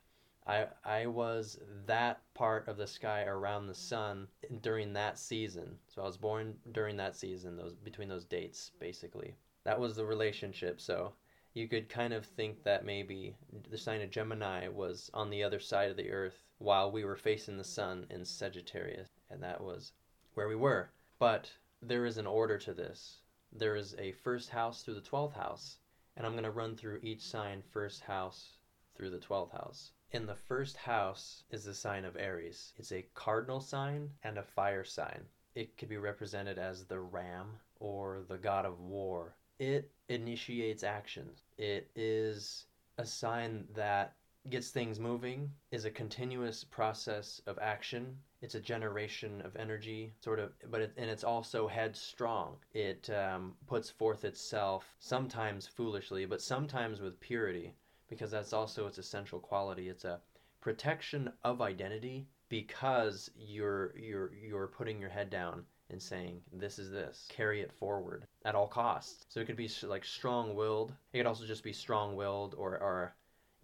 I 0.48 0.68
I 0.84 1.08
was 1.08 1.60
that 1.86 2.22
part 2.34 2.68
of 2.68 2.78
the 2.78 2.88
sky 2.88 3.24
around 3.24 3.68
the 3.68 3.74
sun 3.76 4.28
during 4.62 4.94
that 4.94 5.18
season. 5.18 5.80
So 5.88 6.02
I 6.02 6.06
was 6.06 6.18
born 6.18 6.56
during 6.72 6.98
that 6.98 7.16
season, 7.16 7.58
those 7.58 7.74
between 7.74 8.10
those 8.10 8.26
dates, 8.26 8.72
basically. 8.80 9.36
That 9.64 9.80
was 9.80 9.96
the 9.96 10.06
relationship. 10.06 10.80
So 10.80 11.14
you 11.56 11.68
could 11.70 11.88
kind 11.88 12.14
of 12.14 12.26
think 12.26 12.64
that 12.64 12.86
maybe 12.86 13.36
the 13.70 13.78
sign 13.78 14.02
of 14.02 14.12
Gemini 14.12 14.68
was 14.68 15.10
on 15.14 15.30
the 15.30 15.42
other 15.42 15.60
side 15.60 15.90
of 15.90 15.98
the 15.98 16.12
earth 16.12 16.44
while 16.58 16.92
we 16.92 17.06
were 17.06 17.16
facing 17.16 17.58
the 17.58 17.64
sun 17.64 18.06
in 18.10 18.26
Sagittarius, 18.26 19.10
and 19.30 19.42
that 19.42 19.62
was 19.62 19.94
where 20.34 20.48
we 20.48 20.56
were. 20.56 20.92
But 21.18 21.52
there 21.82 22.06
is 22.06 22.18
an 22.18 22.28
order 22.28 22.58
to 22.58 22.74
this. 22.74 23.22
There 23.52 23.76
is 23.76 23.96
a 23.98 24.12
first 24.12 24.50
house 24.50 24.84
through 24.84 24.96
the 24.96 25.02
12th 25.02 25.34
house, 25.34 25.78
and 26.16 26.26
I'm 26.26 26.34
going 26.34 26.44
to 26.44 26.52
run 26.52 26.76
through 26.76 27.00
each 27.02 27.22
sign 27.22 27.62
first 27.72 28.02
house 28.02 28.58
through 28.96 29.10
the 29.10 29.20
12th 29.20 29.52
house. 29.52 29.92
In 30.12 30.26
the 30.26 30.36
first 30.36 30.78
house 30.78 31.44
is 31.50 31.66
the 31.66 31.74
sign 31.74 32.06
of 32.06 32.16
Aries. 32.16 32.74
It's 32.78 32.92
a 32.92 33.06
cardinal 33.14 33.60
sign 33.60 34.10
and 34.24 34.38
a 34.38 34.44
fire 34.44 34.84
sign. 34.84 35.26
It 35.56 35.78
could 35.78 35.90
be 35.90 35.98
represented 35.98 36.58
as 36.58 36.86
the 36.86 37.00
ram 37.00 37.60
or 37.80 38.24
the 38.28 38.38
god 38.38 38.66
of 38.66 38.80
war. 38.80 39.36
It 39.60 39.92
initiates 40.10 40.84
actions. 40.84 41.44
It 41.58 41.90
is 41.96 42.66
a 42.98 43.06
sign 43.06 43.66
that 43.74 44.16
gets 44.50 44.70
things 44.70 45.00
moving, 45.00 45.52
is 45.72 45.86
a 45.86 45.92
continuous 45.92 46.64
process 46.64 47.42
of 47.48 47.58
action. 47.62 48.18
It's 48.42 48.56
a 48.56 48.60
generation 48.60 49.42
of 49.42 49.56
energy 49.56 50.14
sort 50.20 50.40
of 50.40 50.52
but 50.70 50.82
it, 50.82 50.94
and 50.98 51.10
it's 51.10 51.24
also 51.24 51.68
headstrong. 51.68 52.58
It 52.74 53.10
um, 53.10 53.56
puts 53.68 53.90
forth 53.90 54.24
itself 54.24 54.86
sometimes 55.00 55.68
foolishly 55.68 56.26
but 56.26 56.42
sometimes 56.42 57.02
with 57.02 57.20
purity 57.20 57.74
because 58.10 58.32
that's 58.32 58.54
also 58.54 58.88
its 58.88 58.98
essential 58.98 59.40
quality. 59.40 59.90
It's 59.90 60.06
a 60.06 60.20
protection 60.62 61.32
of 61.44 61.62
identity 61.62 62.28
because 62.50 63.32
you're 63.38 63.98
you're 63.98 64.32
you're 64.34 64.68
putting 64.68 65.00
your 65.00 65.10
head 65.10 65.30
down 65.30 65.64
and 65.90 66.02
saying 66.02 66.42
this 66.52 66.80
is 66.80 66.92
this. 66.92 67.28
Carry 67.30 67.62
it 67.62 67.72
forward 67.72 68.26
at 68.44 68.56
all 68.56 68.68
costs. 68.68 69.26
So 69.30 69.40
it 69.40 69.46
could 69.46 69.56
be 69.56 69.70
like 69.84 70.06
strong-willed. 70.06 70.94
It 71.14 71.18
could 71.18 71.28
also 71.28 71.46
just 71.46 71.64
be 71.64 71.74
strong-willed 71.74 72.56
or 72.58 72.78
or 72.78 73.16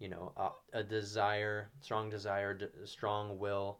you 0.02 0.08
know 0.08 0.32
a, 0.36 0.80
a 0.80 0.82
desire 0.82 1.70
strong 1.80 2.10
desire 2.10 2.54
d- 2.54 2.66
strong 2.84 3.38
will 3.38 3.78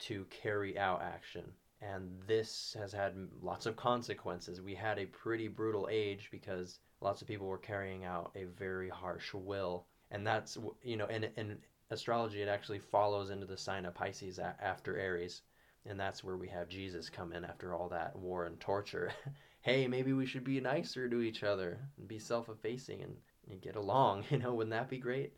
to 0.00 0.24
carry 0.30 0.78
out 0.78 1.02
action. 1.02 1.44
And 1.82 2.10
this 2.26 2.76
has 2.78 2.92
had 2.92 3.14
lots 3.42 3.66
of 3.66 3.76
consequences. 3.76 4.60
We 4.60 4.74
had 4.74 4.98
a 4.98 5.06
pretty 5.06 5.48
brutal 5.48 5.88
age 5.90 6.28
because 6.30 6.78
lots 7.00 7.22
of 7.22 7.28
people 7.28 7.46
were 7.46 7.58
carrying 7.58 8.04
out 8.04 8.32
a 8.34 8.44
very 8.44 8.88
harsh 8.88 9.32
will. 9.32 9.86
And 10.10 10.26
that's, 10.26 10.58
you 10.82 10.96
know, 10.96 11.06
in, 11.06 11.24
in 11.36 11.58
astrology, 11.90 12.42
it 12.42 12.48
actually 12.48 12.80
follows 12.80 13.30
into 13.30 13.46
the 13.46 13.56
sign 13.56 13.86
of 13.86 13.94
Pisces 13.94 14.38
after 14.38 14.98
Aries. 14.98 15.42
And 15.86 15.98
that's 15.98 16.22
where 16.22 16.36
we 16.36 16.48
have 16.48 16.68
Jesus 16.68 17.08
come 17.08 17.32
in 17.32 17.44
after 17.44 17.74
all 17.74 17.88
that 17.88 18.16
war 18.16 18.44
and 18.44 18.60
torture. 18.60 19.12
hey, 19.62 19.86
maybe 19.86 20.12
we 20.12 20.26
should 20.26 20.44
be 20.44 20.60
nicer 20.60 21.08
to 21.08 21.22
each 21.22 21.42
other 21.42 21.78
and 21.96 22.08
be 22.08 22.18
self 22.18 22.50
effacing 22.50 23.02
and, 23.02 23.16
and 23.50 23.60
get 23.62 23.76
along. 23.76 24.24
You 24.30 24.38
know, 24.38 24.54
wouldn't 24.54 24.72
that 24.72 24.90
be 24.90 24.98
great? 24.98 25.32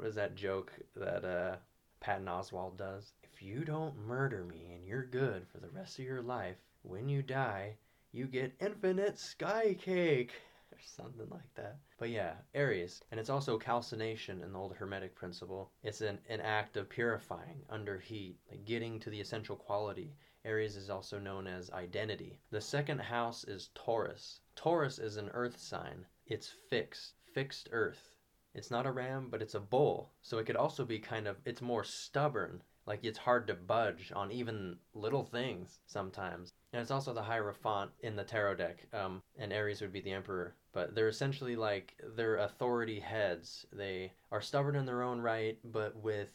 What 0.00 0.08
is 0.08 0.14
that 0.14 0.34
joke 0.34 0.72
that 0.96 1.26
uh, 1.26 1.56
Patton 2.00 2.24
Oswalt 2.24 2.78
does? 2.78 3.12
if 3.22 3.42
you 3.42 3.66
don't 3.66 4.06
murder 4.06 4.44
me 4.44 4.72
and 4.74 4.86
you're 4.86 5.04
good 5.04 5.46
for 5.46 5.58
the 5.58 5.68
rest 5.68 5.98
of 5.98 6.06
your 6.06 6.22
life, 6.22 6.56
when 6.80 7.06
you 7.06 7.20
die, 7.20 7.76
you 8.10 8.24
get 8.24 8.56
infinite 8.60 9.18
sky 9.18 9.76
cake 9.78 10.32
or 10.72 10.78
something 10.80 11.26
like 11.30 11.52
that. 11.54 11.80
But 11.98 12.08
yeah, 12.08 12.32
Aries. 12.54 13.02
And 13.10 13.20
it's 13.20 13.28
also 13.28 13.58
calcination 13.58 14.40
in 14.40 14.54
the 14.54 14.58
old 14.58 14.74
Hermetic 14.74 15.14
principle. 15.14 15.70
It's 15.82 16.00
an, 16.00 16.18
an 16.30 16.40
act 16.40 16.78
of 16.78 16.88
purifying 16.88 17.60
under 17.68 17.98
heat, 17.98 18.38
like 18.50 18.64
getting 18.64 19.00
to 19.00 19.10
the 19.10 19.20
essential 19.20 19.56
quality. 19.56 20.16
Aries 20.46 20.76
is 20.76 20.88
also 20.88 21.18
known 21.18 21.46
as 21.46 21.70
identity. 21.72 22.40
The 22.50 22.62
second 22.62 23.02
house 23.02 23.44
is 23.44 23.68
Taurus. 23.74 24.40
Taurus 24.56 24.98
is 24.98 25.18
an 25.18 25.28
earth 25.34 25.58
sign. 25.58 26.06
It's 26.24 26.48
fixed, 26.48 27.16
fixed 27.34 27.68
earth. 27.70 28.16
It's 28.54 28.70
not 28.70 28.86
a 28.86 28.92
ram, 28.92 29.28
but 29.30 29.42
it's 29.42 29.54
a 29.54 29.60
bull. 29.60 30.10
So 30.22 30.38
it 30.38 30.46
could 30.46 30.56
also 30.56 30.84
be 30.84 30.98
kind 30.98 31.26
of, 31.26 31.36
it's 31.44 31.62
more 31.62 31.84
stubborn 31.84 32.62
like 32.90 33.04
it's 33.04 33.18
hard 33.18 33.46
to 33.46 33.54
budge 33.54 34.12
on 34.16 34.32
even 34.32 34.76
little 34.94 35.22
things 35.22 35.78
sometimes. 35.86 36.52
And 36.72 36.82
it's 36.82 36.90
also 36.90 37.12
the 37.12 37.22
Hierophant 37.22 37.92
in 38.00 38.16
the 38.16 38.24
tarot 38.24 38.56
deck. 38.56 38.86
Um, 38.92 39.22
and 39.38 39.52
Aries 39.52 39.80
would 39.80 39.92
be 39.92 40.00
the 40.00 40.12
Emperor. 40.12 40.56
But 40.72 40.94
they're 40.94 41.08
essentially 41.08 41.54
like 41.54 41.94
they're 42.16 42.38
authority 42.38 42.98
heads. 42.98 43.64
They 43.72 44.12
are 44.32 44.40
stubborn 44.40 44.76
in 44.76 44.86
their 44.86 45.02
own 45.02 45.20
right, 45.20 45.58
but 45.64 45.96
with 45.96 46.30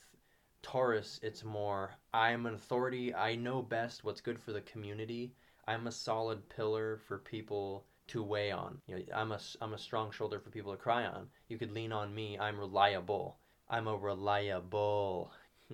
Taurus, 0.62 1.20
it's 1.22 1.44
more 1.44 1.96
I'm 2.14 2.46
an 2.46 2.56
authority. 2.56 3.14
I 3.14 3.36
know 3.36 3.62
best 3.62 4.04
what's 4.04 4.22
good 4.22 4.40
for 4.40 4.54
the 4.54 4.62
community. 4.62 5.34
I'm 5.68 5.88
a 5.88 5.92
solid 5.92 6.48
pillar 6.48 7.02
for 7.06 7.18
people 7.18 7.86
to 8.08 8.24
weigh 8.24 8.52
on. 8.52 8.80
You 8.88 8.98
know, 8.98 9.04
I'm 9.14 9.32
a 9.32 9.40
I'm 9.62 9.74
a 9.74 9.78
strong 9.78 10.12
shoulder 10.12 10.40
for 10.40 10.50
people 10.50 10.72
to 10.72 10.78
cry 10.78 11.06
on. 11.06 11.28
You 11.48 11.58
could 11.58 11.72
lean 11.72 11.92
on 11.92 12.14
me. 12.14 12.38
I'm 12.40 12.60
reliable. 12.60 13.38
I'm 13.70 13.88
a 13.88 13.96
reliable. 13.96 15.32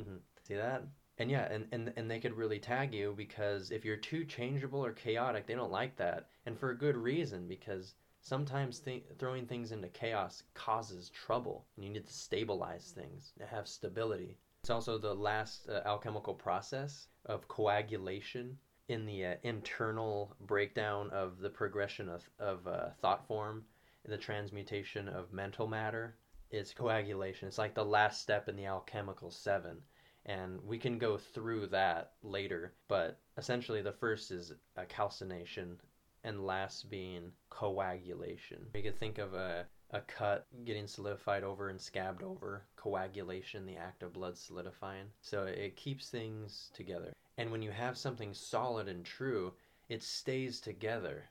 See 0.47 0.55
that? 0.55 0.83
And 1.17 1.29
yeah, 1.29 1.51
and, 1.51 1.67
and, 1.71 1.93
and 1.97 2.09
they 2.09 2.19
could 2.19 2.33
really 2.33 2.57
tag 2.57 2.93
you 2.93 3.13
because 3.15 3.69
if 3.69 3.85
you're 3.85 3.97
too 3.97 4.25
changeable 4.25 4.83
or 4.83 4.91
chaotic, 4.91 5.45
they 5.45 5.53
don't 5.53 5.71
like 5.71 5.95
that. 5.97 6.27
And 6.45 6.57
for 6.57 6.71
a 6.71 6.77
good 6.77 6.97
reason, 6.97 7.47
because 7.47 7.93
sometimes 8.21 8.79
th- 8.79 9.03
throwing 9.19 9.45
things 9.45 9.71
into 9.71 9.87
chaos 9.89 10.43
causes 10.55 11.09
trouble. 11.09 11.65
And 11.75 11.85
you 11.85 11.91
need 11.91 12.07
to 12.07 12.13
stabilize 12.13 12.91
things, 12.95 13.33
to 13.37 13.45
have 13.45 13.67
stability. 13.67 14.37
It's 14.63 14.69
also 14.69 14.97
the 14.97 15.13
last 15.13 15.69
uh, 15.69 15.81
alchemical 15.85 16.33
process 16.33 17.07
of 17.25 17.47
coagulation 17.47 18.57
in 18.91 19.05
the 19.05 19.25
uh, 19.25 19.35
internal 19.43 20.35
breakdown 20.41 21.09
of 21.11 21.39
the 21.39 21.49
progression 21.49 22.09
of, 22.09 22.29
of 22.39 22.67
uh, 22.67 22.89
thought 23.01 23.25
form, 23.27 23.63
the 24.05 24.17
transmutation 24.17 25.07
of 25.07 25.33
mental 25.33 25.67
matter. 25.67 26.15
It's 26.49 26.73
coagulation. 26.73 27.47
It's 27.47 27.57
like 27.57 27.73
the 27.73 27.85
last 27.85 28.21
step 28.21 28.49
in 28.49 28.55
the 28.55 28.65
alchemical 28.65 29.31
seven 29.31 29.77
and 30.25 30.59
we 30.63 30.77
can 30.77 30.97
go 30.97 31.17
through 31.17 31.67
that 31.67 32.13
later. 32.23 32.73
But 32.87 33.19
essentially, 33.37 33.81
the 33.81 33.91
first 33.91 34.31
is 34.31 34.53
a 34.75 34.85
calcination, 34.85 35.79
and 36.23 36.45
last 36.45 36.89
being 36.89 37.31
coagulation. 37.49 38.67
You 38.75 38.83
could 38.83 38.99
think 38.99 39.17
of 39.17 39.33
a 39.33 39.65
a 39.93 40.01
cut 40.01 40.47
getting 40.63 40.87
solidified 40.87 41.43
over 41.43 41.67
and 41.67 41.81
scabbed 41.81 42.23
over, 42.23 42.65
coagulation, 42.77 43.65
the 43.65 43.75
act 43.75 44.03
of 44.03 44.13
blood 44.13 44.37
solidifying. 44.37 45.07
So 45.21 45.43
it 45.43 45.75
keeps 45.75 46.09
things 46.09 46.71
together. 46.73 47.13
And 47.37 47.51
when 47.51 47.61
you 47.61 47.71
have 47.71 47.97
something 47.97 48.33
solid 48.33 48.87
and 48.87 49.05
true, 49.05 49.53
it 49.89 50.03
stays 50.03 50.59
together. 50.59 51.29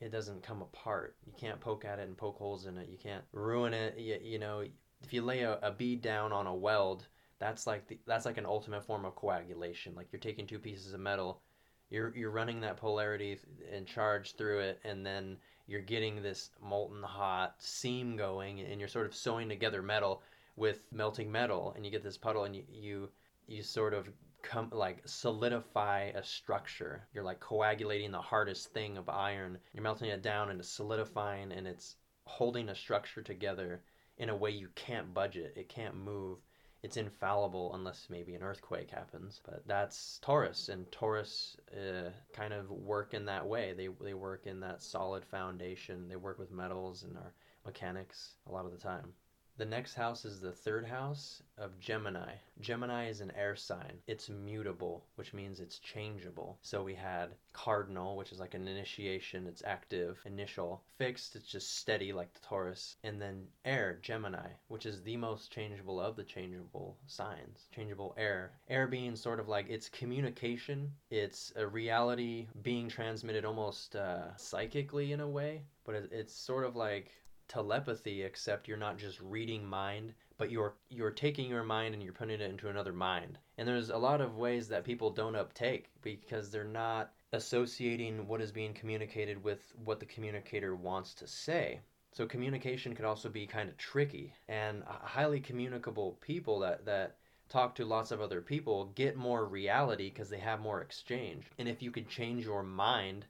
It 0.00 0.10
doesn't 0.10 0.42
come 0.42 0.60
apart. 0.60 1.16
You 1.24 1.32
can't 1.38 1.60
poke 1.60 1.84
at 1.84 1.98
it 1.98 2.08
and 2.08 2.16
poke 2.16 2.38
holes 2.38 2.66
in 2.66 2.76
it. 2.78 2.88
You 2.88 2.98
can't 2.98 3.24
ruin 3.32 3.72
it. 3.72 3.96
You, 3.98 4.18
you 4.22 4.38
know, 4.38 4.64
if 5.02 5.12
you 5.12 5.22
lay 5.22 5.40
a, 5.40 5.58
a 5.62 5.70
bead 5.70 6.02
down 6.02 6.32
on 6.32 6.46
a 6.46 6.54
weld, 6.54 7.06
that's 7.38 7.66
like 7.66 7.86
the, 7.86 7.98
that's 8.06 8.26
like 8.26 8.38
an 8.38 8.46
ultimate 8.46 8.84
form 8.84 9.04
of 9.04 9.14
coagulation. 9.14 9.94
Like 9.94 10.08
you're 10.12 10.20
taking 10.20 10.46
two 10.46 10.58
pieces 10.58 10.94
of 10.94 11.00
metal, 11.00 11.42
you're 11.90 12.14
you're 12.16 12.30
running 12.30 12.60
that 12.60 12.76
polarity 12.76 13.38
and 13.72 13.86
charge 13.86 14.34
through 14.34 14.60
it, 14.60 14.80
and 14.84 15.04
then 15.04 15.36
you're 15.66 15.80
getting 15.80 16.22
this 16.22 16.50
molten 16.62 17.02
hot 17.02 17.54
seam 17.58 18.16
going, 18.16 18.60
and 18.60 18.78
you're 18.78 18.88
sort 18.88 19.06
of 19.06 19.14
sewing 19.14 19.48
together 19.48 19.82
metal 19.82 20.22
with 20.56 20.80
melting 20.92 21.30
metal, 21.30 21.72
and 21.76 21.84
you 21.84 21.90
get 21.90 22.02
this 22.02 22.16
puddle, 22.16 22.44
and 22.44 22.54
you 22.56 22.64
you, 22.70 23.08
you 23.46 23.62
sort 23.62 23.94
of 23.94 24.08
come 24.42 24.68
like 24.72 24.98
solidify 25.06 26.12
a 26.14 26.22
structure. 26.22 27.06
You're 27.12 27.24
like 27.24 27.40
coagulating 27.40 28.10
the 28.10 28.20
hardest 28.20 28.72
thing 28.72 28.96
of 28.96 29.08
iron. 29.08 29.58
You're 29.72 29.82
melting 29.82 30.10
it 30.10 30.22
down 30.22 30.50
and 30.50 30.60
it's 30.60 30.68
solidifying, 30.68 31.52
and 31.52 31.66
it's 31.66 31.96
holding 32.26 32.68
a 32.68 32.74
structure 32.74 33.22
together 33.22 33.82
in 34.18 34.28
a 34.28 34.36
way 34.36 34.50
you 34.50 34.68
can't 34.74 35.12
budget. 35.12 35.54
It 35.56 35.68
can't 35.68 35.96
move 35.96 36.38
it's 36.84 36.98
infallible 36.98 37.74
unless 37.74 38.08
maybe 38.10 38.34
an 38.34 38.42
earthquake 38.42 38.90
happens. 38.90 39.40
But 39.42 39.66
that's 39.66 40.18
Taurus, 40.20 40.68
and 40.68 40.90
Taurus 40.92 41.56
uh, 41.72 42.10
kind 42.34 42.52
of 42.52 42.70
work 42.70 43.14
in 43.14 43.24
that 43.24 43.46
way. 43.46 43.72
They 43.72 43.88
they 44.02 44.12
work 44.12 44.46
in 44.46 44.60
that 44.60 44.82
solid 44.82 45.24
foundation. 45.24 46.08
They 46.08 46.16
work 46.16 46.38
with 46.38 46.52
metals 46.52 47.02
and 47.04 47.16
our 47.16 47.32
mechanics 47.64 48.34
a 48.46 48.52
lot 48.52 48.66
of 48.66 48.72
the 48.72 48.76
time. 48.76 49.14
The 49.56 49.64
next 49.64 49.94
house 49.94 50.24
is 50.24 50.40
the 50.40 50.50
third 50.50 50.84
house 50.84 51.40
of 51.58 51.78
Gemini. 51.78 52.32
Gemini 52.60 53.06
is 53.06 53.20
an 53.20 53.30
air 53.36 53.54
sign. 53.54 54.00
It's 54.08 54.28
mutable, 54.28 55.04
which 55.14 55.32
means 55.32 55.60
it's 55.60 55.78
changeable. 55.78 56.58
So 56.60 56.82
we 56.82 56.94
had 56.96 57.36
cardinal, 57.52 58.16
which 58.16 58.32
is 58.32 58.40
like 58.40 58.54
an 58.54 58.66
initiation, 58.66 59.46
it's 59.46 59.62
active, 59.64 60.20
initial. 60.26 60.82
Fixed, 60.98 61.36
it's 61.36 61.46
just 61.46 61.78
steady 61.78 62.12
like 62.12 62.34
the 62.34 62.40
Taurus. 62.40 62.96
And 63.04 63.22
then 63.22 63.46
air, 63.64 64.00
Gemini, 64.02 64.48
which 64.66 64.86
is 64.86 65.02
the 65.02 65.16
most 65.16 65.52
changeable 65.52 66.00
of 66.00 66.16
the 66.16 66.24
changeable 66.24 66.96
signs. 67.06 67.68
Changeable 67.72 68.12
air. 68.18 68.54
Air 68.68 68.88
being 68.88 69.14
sort 69.14 69.38
of 69.38 69.46
like 69.46 69.66
it's 69.68 69.88
communication, 69.88 70.90
it's 71.10 71.52
a 71.54 71.64
reality 71.64 72.48
being 72.62 72.88
transmitted 72.88 73.44
almost 73.44 73.94
uh, 73.94 74.36
psychically 74.36 75.12
in 75.12 75.20
a 75.20 75.28
way, 75.28 75.62
but 75.84 75.94
it's 76.10 76.34
sort 76.34 76.64
of 76.64 76.74
like 76.74 77.12
telepathy 77.48 78.22
except 78.22 78.68
you're 78.68 78.76
not 78.76 78.98
just 78.98 79.20
reading 79.20 79.66
mind 79.66 80.14
but 80.36 80.50
you're 80.50 80.74
you're 80.90 81.10
taking 81.10 81.48
your 81.48 81.62
mind 81.62 81.94
and 81.94 82.02
you're 82.02 82.12
putting 82.12 82.40
it 82.40 82.50
into 82.50 82.68
another 82.68 82.92
mind. 82.92 83.38
And 83.56 83.68
there's 83.68 83.90
a 83.90 83.96
lot 83.96 84.20
of 84.20 84.36
ways 84.36 84.68
that 84.68 84.84
people 84.84 85.10
don't 85.10 85.36
uptake 85.36 85.90
because 86.02 86.50
they're 86.50 86.64
not 86.64 87.12
associating 87.32 88.26
what 88.26 88.40
is 88.40 88.52
being 88.52 88.74
communicated 88.74 89.42
with 89.42 89.72
what 89.84 90.00
the 90.00 90.06
communicator 90.06 90.74
wants 90.74 91.14
to 91.14 91.26
say. 91.26 91.80
So 92.12 92.26
communication 92.26 92.94
could 92.94 93.04
also 93.04 93.28
be 93.28 93.46
kind 93.46 93.68
of 93.68 93.76
tricky 93.76 94.32
and 94.48 94.82
highly 94.86 95.40
communicable 95.40 96.18
people 96.20 96.58
that 96.60 96.84
that 96.84 97.16
talk 97.48 97.74
to 97.76 97.84
lots 97.84 98.10
of 98.10 98.20
other 98.20 98.40
people 98.40 98.86
get 98.94 99.16
more 99.16 99.44
reality 99.44 100.10
because 100.10 100.30
they 100.30 100.38
have 100.38 100.60
more 100.60 100.80
exchange. 100.80 101.44
And 101.58 101.68
if 101.68 101.82
you 101.82 101.90
could 101.90 102.08
change 102.08 102.44
your 102.44 102.62
mind 102.62 103.26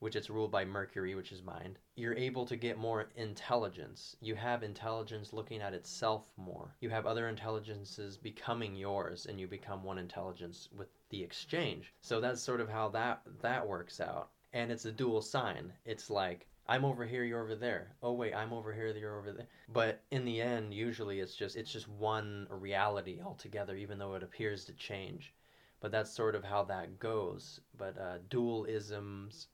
which 0.00 0.16
it's 0.16 0.30
ruled 0.30 0.50
by 0.50 0.64
Mercury, 0.64 1.14
which 1.14 1.30
is 1.30 1.42
mind, 1.42 1.78
you're 1.94 2.16
able 2.16 2.46
to 2.46 2.56
get 2.56 2.78
more 2.78 3.10
intelligence. 3.16 4.16
You 4.20 4.34
have 4.34 4.62
intelligence 4.62 5.34
looking 5.34 5.60
at 5.60 5.74
itself 5.74 6.32
more. 6.38 6.74
You 6.80 6.88
have 6.88 7.06
other 7.06 7.28
intelligences 7.28 8.16
becoming 8.16 8.74
yours, 8.74 9.26
and 9.26 9.38
you 9.38 9.46
become 9.46 9.84
one 9.84 9.98
intelligence 9.98 10.70
with 10.74 10.88
the 11.10 11.22
exchange. 11.22 11.92
So 12.00 12.18
that's 12.18 12.40
sort 12.40 12.62
of 12.62 12.68
how 12.70 12.88
that 12.88 13.20
that 13.42 13.68
works 13.68 14.00
out. 14.00 14.30
And 14.54 14.72
it's 14.72 14.86
a 14.86 14.92
dual 14.92 15.20
sign. 15.20 15.72
It's 15.84 16.08
like 16.08 16.46
I'm 16.66 16.84
over 16.84 17.04
here, 17.04 17.24
you're 17.24 17.42
over 17.42 17.54
there. 17.54 17.94
Oh 18.02 18.12
wait, 18.12 18.32
I'm 18.32 18.54
over 18.54 18.72
here, 18.72 18.88
you're 18.96 19.18
over 19.18 19.32
there. 19.32 19.48
But 19.68 20.02
in 20.10 20.24
the 20.24 20.40
end, 20.40 20.72
usually 20.72 21.20
it's 21.20 21.36
just 21.36 21.56
it's 21.56 21.72
just 21.72 21.88
one 21.88 22.46
reality 22.48 23.20
altogether, 23.22 23.76
even 23.76 23.98
though 23.98 24.14
it 24.14 24.22
appears 24.22 24.64
to 24.64 24.72
change. 24.72 25.34
But 25.80 25.92
that's 25.92 26.10
sort 26.10 26.34
of 26.34 26.44
how 26.44 26.64
that 26.64 26.98
goes. 26.98 27.60
But 27.76 27.98
uh, 27.98 28.18
dualisms 28.30 29.48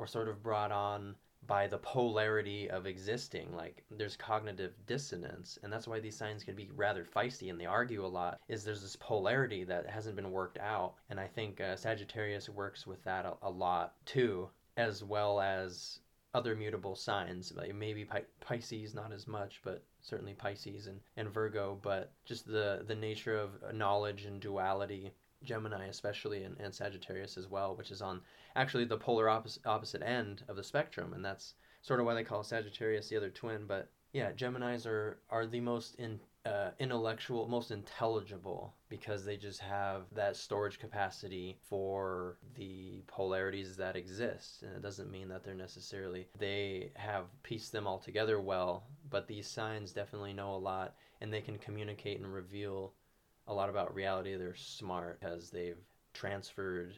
or 0.00 0.06
sort 0.06 0.28
of 0.28 0.42
brought 0.42 0.72
on 0.72 1.14
by 1.46 1.66
the 1.66 1.76
polarity 1.78 2.70
of 2.70 2.86
existing 2.86 3.54
like 3.54 3.84
there's 3.90 4.16
cognitive 4.16 4.72
dissonance 4.86 5.58
and 5.62 5.70
that's 5.70 5.86
why 5.86 6.00
these 6.00 6.16
signs 6.16 6.42
can 6.42 6.54
be 6.54 6.70
rather 6.74 7.04
feisty 7.04 7.50
and 7.50 7.60
they 7.60 7.66
argue 7.66 8.04
a 8.04 8.06
lot 8.06 8.40
is 8.48 8.64
there's 8.64 8.80
this 8.80 8.96
polarity 8.96 9.62
that 9.62 9.86
hasn't 9.86 10.16
been 10.16 10.30
worked 10.30 10.58
out 10.58 10.94
and 11.10 11.20
i 11.20 11.26
think 11.26 11.60
uh, 11.60 11.76
sagittarius 11.76 12.48
works 12.48 12.86
with 12.86 13.02
that 13.04 13.26
a, 13.26 13.34
a, 13.42 13.50
lot 13.50 13.94
too 14.06 14.48
as 14.78 15.04
well 15.04 15.38
as 15.40 15.98
other 16.32 16.56
mutable 16.56 16.94
signs 16.96 17.52
like 17.54 17.74
maybe 17.74 18.04
Pi- 18.04 18.22
pisces 18.40 18.94
not 18.94 19.12
as 19.12 19.26
much 19.26 19.60
but 19.62 19.82
certainly 20.00 20.32
pisces 20.32 20.86
and, 20.86 21.00
and 21.16 21.28
virgo 21.28 21.78
but 21.82 22.12
just 22.24 22.46
the 22.46 22.84
the 22.86 22.94
nature 22.94 23.36
of 23.36 23.74
knowledge 23.74 24.24
and 24.24 24.40
duality 24.40 25.10
Gemini, 25.44 25.86
especially, 25.86 26.44
and, 26.44 26.56
and 26.60 26.74
Sagittarius 26.74 27.36
as 27.36 27.48
well, 27.48 27.74
which 27.76 27.90
is 27.90 28.02
on 28.02 28.20
actually 28.56 28.84
the 28.84 28.96
polar 28.96 29.28
opposite, 29.28 29.66
opposite 29.66 30.02
end 30.02 30.42
of 30.48 30.56
the 30.56 30.64
spectrum. 30.64 31.12
And 31.12 31.24
that's 31.24 31.54
sort 31.82 32.00
of 32.00 32.06
why 32.06 32.14
they 32.14 32.24
call 32.24 32.42
Sagittarius 32.42 33.08
the 33.08 33.16
other 33.16 33.30
twin. 33.30 33.66
But 33.66 33.90
yeah, 34.12 34.32
Geminis 34.32 34.86
are, 34.86 35.18
are 35.30 35.46
the 35.46 35.60
most 35.60 35.94
in, 35.96 36.20
uh, 36.44 36.70
intellectual, 36.78 37.48
most 37.48 37.70
intelligible 37.70 38.74
because 38.88 39.24
they 39.24 39.36
just 39.36 39.60
have 39.60 40.02
that 40.14 40.36
storage 40.36 40.78
capacity 40.78 41.58
for 41.68 42.38
the 42.56 43.02
polarities 43.06 43.76
that 43.76 43.96
exist. 43.96 44.62
And 44.62 44.74
it 44.74 44.82
doesn't 44.82 45.10
mean 45.10 45.28
that 45.28 45.44
they're 45.44 45.54
necessarily, 45.54 46.28
they 46.38 46.92
have 46.96 47.26
pieced 47.42 47.72
them 47.72 47.86
all 47.86 47.98
together 47.98 48.40
well, 48.40 48.84
but 49.08 49.26
these 49.26 49.46
signs 49.46 49.92
definitely 49.92 50.32
know 50.32 50.54
a 50.54 50.56
lot 50.56 50.94
and 51.20 51.32
they 51.32 51.40
can 51.40 51.58
communicate 51.58 52.18
and 52.18 52.32
reveal 52.32 52.94
a 53.50 53.54
lot 53.54 53.68
about 53.68 53.94
reality. 53.94 54.36
They're 54.36 54.54
smart 54.54 55.20
because 55.20 55.50
they've 55.50 55.76
transferred 56.14 56.94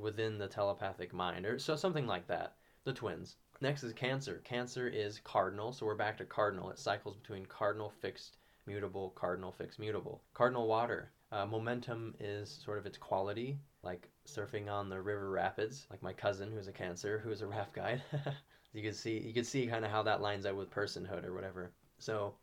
within 0.00 0.38
the 0.38 0.48
telepathic 0.48 1.12
mind, 1.12 1.44
or 1.44 1.58
so 1.58 1.76
something 1.76 2.06
like 2.06 2.26
that. 2.28 2.54
The 2.84 2.92
twins. 2.92 3.36
Next 3.60 3.84
is 3.84 3.92
Cancer. 3.92 4.40
Cancer 4.42 4.88
is 4.88 5.20
cardinal, 5.22 5.72
so 5.72 5.86
we're 5.86 5.94
back 5.94 6.16
to 6.18 6.24
cardinal. 6.24 6.70
It 6.70 6.78
cycles 6.78 7.16
between 7.16 7.46
cardinal, 7.46 7.90
fixed, 8.00 8.38
mutable, 8.66 9.10
cardinal, 9.10 9.52
fixed, 9.52 9.78
mutable. 9.78 10.22
Cardinal 10.34 10.66
water. 10.66 11.12
Uh, 11.30 11.46
momentum 11.46 12.14
is 12.18 12.50
sort 12.50 12.78
of 12.78 12.86
its 12.86 12.98
quality, 12.98 13.58
like 13.82 14.08
surfing 14.26 14.70
on 14.70 14.88
the 14.88 15.00
river 15.00 15.30
rapids, 15.30 15.86
like 15.90 16.02
my 16.02 16.12
cousin 16.12 16.50
who's 16.50 16.68
a 16.68 16.72
Cancer, 16.72 17.20
who's 17.22 17.42
a 17.42 17.46
raft 17.46 17.74
guide. 17.74 18.02
you 18.72 18.82
can 18.82 18.94
see 18.94 19.18
you 19.18 19.32
can 19.32 19.44
see 19.44 19.66
kind 19.66 19.84
of 19.84 19.90
how 19.90 20.02
that 20.02 20.22
lines 20.22 20.46
up 20.46 20.56
with 20.56 20.70
personhood 20.70 21.24
or 21.24 21.34
whatever. 21.34 21.70
So, 21.98 22.34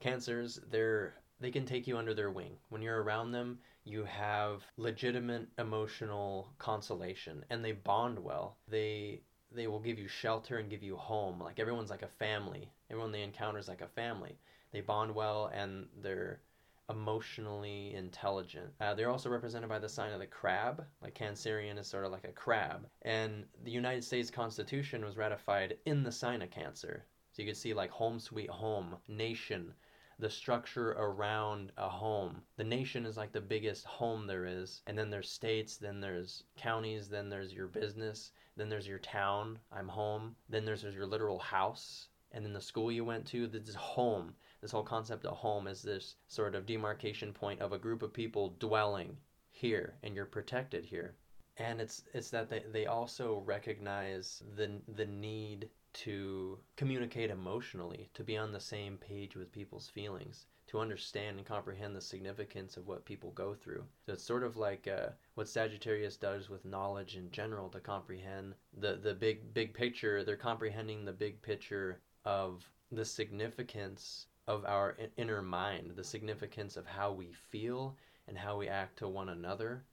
cancers, 0.00 0.60
they're 0.70 1.14
they 1.40 1.50
can 1.50 1.66
take 1.66 1.86
you 1.86 1.98
under 1.98 2.14
their 2.14 2.30
wing. 2.30 2.56
When 2.68 2.82
you're 2.82 3.02
around 3.02 3.32
them, 3.32 3.58
you 3.84 4.04
have 4.04 4.64
legitimate 4.76 5.48
emotional 5.58 6.52
consolation 6.58 7.44
and 7.50 7.64
they 7.64 7.72
bond 7.72 8.18
well. 8.18 8.56
They 8.68 9.22
they 9.52 9.66
will 9.68 9.80
give 9.80 9.98
you 9.98 10.08
shelter 10.08 10.58
and 10.58 10.70
give 10.70 10.82
you 10.82 10.96
home. 10.96 11.40
Like 11.40 11.60
everyone's 11.60 11.90
like 11.90 12.02
a 12.02 12.08
family. 12.08 12.70
Everyone 12.90 13.12
they 13.12 13.22
encounter 13.22 13.58
is 13.58 13.68
like 13.68 13.80
a 13.80 13.86
family. 13.86 14.38
They 14.72 14.80
bond 14.80 15.14
well 15.14 15.50
and 15.54 15.86
they're 16.02 16.40
emotionally 16.88 17.94
intelligent. 17.94 18.72
Uh, 18.80 18.94
they're 18.94 19.10
also 19.10 19.28
represented 19.28 19.68
by 19.68 19.78
the 19.78 19.88
sign 19.88 20.12
of 20.12 20.20
the 20.20 20.26
crab. 20.26 20.84
Like 21.02 21.18
Cancerian 21.18 21.78
is 21.78 21.86
sort 21.86 22.04
of 22.04 22.12
like 22.12 22.24
a 22.24 22.32
crab. 22.32 22.86
And 23.02 23.44
the 23.64 23.70
United 23.70 24.04
States 24.04 24.30
Constitution 24.30 25.04
was 25.04 25.16
ratified 25.16 25.76
in 25.84 26.02
the 26.02 26.12
sign 26.12 26.42
of 26.42 26.50
Cancer. 26.50 27.04
So 27.32 27.42
you 27.42 27.48
can 27.48 27.54
see 27.54 27.74
like 27.74 27.90
home 27.90 28.18
sweet 28.18 28.50
home, 28.50 28.96
nation, 29.08 29.74
the 30.18 30.30
structure 30.30 30.92
around 30.92 31.72
a 31.76 31.88
home. 31.88 32.42
The 32.56 32.64
nation 32.64 33.04
is 33.04 33.16
like 33.16 33.32
the 33.32 33.40
biggest 33.40 33.84
home 33.84 34.26
there 34.26 34.46
is, 34.46 34.82
and 34.86 34.96
then 34.96 35.10
there's 35.10 35.30
states, 35.30 35.76
then 35.76 36.00
there's 36.00 36.44
counties, 36.56 37.08
then 37.08 37.28
there's 37.28 37.52
your 37.52 37.66
business, 37.66 38.32
then 38.56 38.70
there's 38.70 38.88
your 38.88 38.98
town. 38.98 39.58
I'm 39.70 39.88
home. 39.88 40.34
Then 40.48 40.64
there's, 40.64 40.82
there's 40.82 40.94
your 40.94 41.06
literal 41.06 41.38
house, 41.38 42.08
and 42.32 42.44
then 42.44 42.54
the 42.54 42.60
school 42.60 42.90
you 42.90 43.04
went 43.04 43.26
to. 43.26 43.46
This 43.46 43.68
is 43.68 43.74
home. 43.74 44.34
This 44.62 44.70
whole 44.70 44.82
concept 44.82 45.26
of 45.26 45.36
home 45.36 45.66
is 45.66 45.82
this 45.82 46.16
sort 46.28 46.54
of 46.54 46.64
demarcation 46.64 47.32
point 47.32 47.60
of 47.60 47.72
a 47.72 47.78
group 47.78 48.02
of 48.02 48.14
people 48.14 48.56
dwelling 48.58 49.18
here, 49.50 49.98
and 50.02 50.14
you're 50.14 50.24
protected 50.24 50.84
here. 50.84 51.14
And 51.58 51.80
it's 51.80 52.04
it's 52.14 52.30
that 52.30 52.48
they, 52.48 52.62
they 52.72 52.86
also 52.86 53.42
recognize 53.46 54.42
the 54.56 54.80
the 54.88 55.06
need 55.06 55.70
to 56.04 56.58
communicate 56.76 57.30
emotionally, 57.30 58.10
to 58.12 58.22
be 58.22 58.36
on 58.36 58.52
the 58.52 58.60
same 58.60 58.98
page 58.98 59.34
with 59.34 59.50
people's 59.50 59.88
feelings, 59.88 60.46
to 60.66 60.78
understand 60.78 61.38
and 61.38 61.46
comprehend 61.46 61.96
the 61.96 62.00
significance 62.00 62.76
of 62.76 62.86
what 62.86 63.06
people 63.06 63.30
go 63.30 63.54
through. 63.54 63.82
So 64.04 64.12
it's 64.12 64.22
sort 64.22 64.42
of 64.42 64.58
like 64.58 64.86
uh, 64.86 65.10
what 65.36 65.48
Sagittarius 65.48 66.18
does 66.18 66.50
with 66.50 66.66
knowledge 66.66 67.16
in 67.16 67.30
general 67.30 67.70
to 67.70 67.80
comprehend 67.80 68.54
the, 68.76 68.96
the 68.96 69.14
big 69.14 69.54
big 69.54 69.72
picture. 69.72 70.22
They're 70.22 70.36
comprehending 70.36 71.04
the 71.04 71.12
big 71.12 71.40
picture 71.40 72.00
of 72.26 72.70
the 72.92 73.04
significance 73.04 74.26
of 74.46 74.66
our 74.66 74.96
inner 75.16 75.40
mind, 75.40 75.92
the 75.96 76.04
significance 76.04 76.76
of 76.76 76.86
how 76.86 77.10
we 77.10 77.32
feel 77.32 77.96
and 78.28 78.36
how 78.36 78.58
we 78.58 78.68
act 78.68 78.98
to 78.98 79.08
one 79.08 79.30
another, 79.30 79.84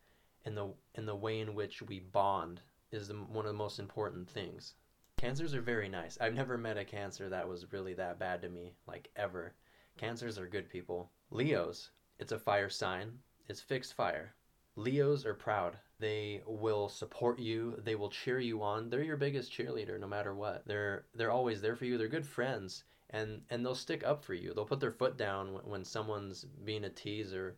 and 0.43 0.57
the 0.57 0.67
and 0.95 1.07
the 1.07 1.15
way 1.15 1.39
in 1.39 1.55
which 1.55 1.81
we 1.81 1.99
bond 1.99 2.59
is 2.91 3.07
the, 3.07 3.13
one 3.13 3.45
of 3.45 3.51
the 3.51 3.57
most 3.57 3.79
important 3.79 4.29
things. 4.29 4.75
Cancers 5.23 5.55
are 5.55 5.61
very 5.61 5.87
nice. 5.87 6.17
I've 6.19 6.33
never 6.33 6.57
met 6.57 6.77
a 6.77 6.83
cancer 6.83 7.29
that 7.29 7.47
was 7.47 7.71
really 7.71 7.93
that 7.93 8.19
bad 8.19 8.41
to 8.41 8.49
me, 8.49 8.73
like 8.85 9.09
ever. 9.15 9.53
Cancers 9.95 10.37
are 10.37 10.47
good 10.47 10.69
people. 10.69 11.11
Leos, 11.31 11.91
it's 12.19 12.33
a 12.33 12.37
fire 12.37 12.67
sign. 12.67 13.19
It's 13.47 13.61
fixed 13.61 13.93
fire. 13.93 14.35
Leos 14.75 15.25
are 15.25 15.33
proud. 15.33 15.77
They 15.97 16.41
will 16.45 16.89
support 16.89 17.39
you. 17.39 17.79
They 17.85 17.95
will 17.95 18.09
cheer 18.09 18.41
you 18.41 18.61
on. 18.61 18.89
They're 18.89 19.01
your 19.01 19.15
biggest 19.15 19.49
cheerleader 19.49 19.97
no 19.97 20.07
matter 20.07 20.35
what. 20.35 20.67
They're 20.67 21.05
they're 21.15 21.31
always 21.31 21.61
there 21.61 21.77
for 21.77 21.85
you. 21.85 21.97
They're 21.97 22.09
good 22.09 22.27
friends 22.27 22.83
and 23.09 23.43
and 23.49 23.65
they'll 23.65 23.75
stick 23.75 24.03
up 24.05 24.25
for 24.25 24.33
you. 24.33 24.53
They'll 24.53 24.65
put 24.65 24.81
their 24.81 24.91
foot 24.91 25.15
down 25.15 25.53
when, 25.53 25.63
when 25.63 25.85
someone's 25.85 26.43
being 26.65 26.83
a 26.83 26.89
tease 26.89 27.33
or 27.33 27.55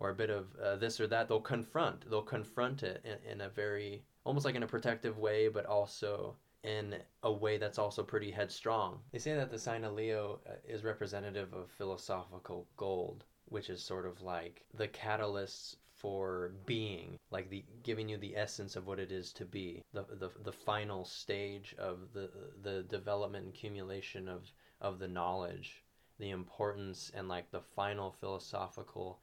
or 0.00 0.10
a 0.10 0.14
bit 0.14 0.28
of 0.28 0.54
uh, 0.62 0.76
this 0.76 1.00
or 1.00 1.06
that. 1.06 1.28
They'll 1.28 1.40
confront. 1.40 2.10
They'll 2.10 2.20
confront 2.20 2.82
it 2.82 3.02
in, 3.06 3.32
in 3.32 3.40
a 3.40 3.48
very 3.48 4.04
almost 4.24 4.44
like 4.44 4.54
in 4.54 4.64
a 4.64 4.66
protective 4.66 5.16
way, 5.16 5.48
but 5.48 5.64
also 5.64 6.36
in 6.66 6.96
a 7.22 7.32
way 7.32 7.56
that's 7.56 7.78
also 7.78 8.02
pretty 8.02 8.30
headstrong. 8.30 8.98
They 9.12 9.20
say 9.20 9.34
that 9.34 9.52
the 9.52 9.58
sign 9.58 9.84
of 9.84 9.94
Leo 9.94 10.40
uh, 10.46 10.54
is 10.68 10.82
representative 10.82 11.54
of 11.54 11.70
philosophical 11.70 12.66
gold, 12.76 13.24
which 13.46 13.70
is 13.70 13.80
sort 13.82 14.04
of 14.04 14.20
like 14.20 14.64
the 14.74 14.88
catalyst 14.88 15.76
for 15.94 16.52
being, 16.66 17.18
like 17.30 17.48
the 17.48 17.64
giving 17.84 18.08
you 18.08 18.18
the 18.18 18.36
essence 18.36 18.74
of 18.74 18.86
what 18.86 18.98
it 18.98 19.12
is 19.12 19.32
to 19.34 19.44
be, 19.44 19.82
the 19.92 20.04
the, 20.10 20.30
the 20.42 20.52
final 20.52 21.04
stage 21.04 21.74
of 21.78 22.12
the 22.12 22.28
the 22.62 22.82
development 22.82 23.46
and 23.46 23.54
accumulation 23.54 24.28
of 24.28 24.50
of 24.80 24.98
the 24.98 25.08
knowledge, 25.08 25.84
the 26.18 26.30
importance 26.30 27.12
and 27.14 27.28
like 27.28 27.50
the 27.52 27.62
final 27.62 28.10
philosophical 28.10 29.20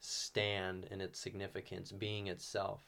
stand 0.00 0.88
and 0.90 1.02
its 1.02 1.20
significance, 1.20 1.92
being 1.92 2.28
itself. 2.28 2.80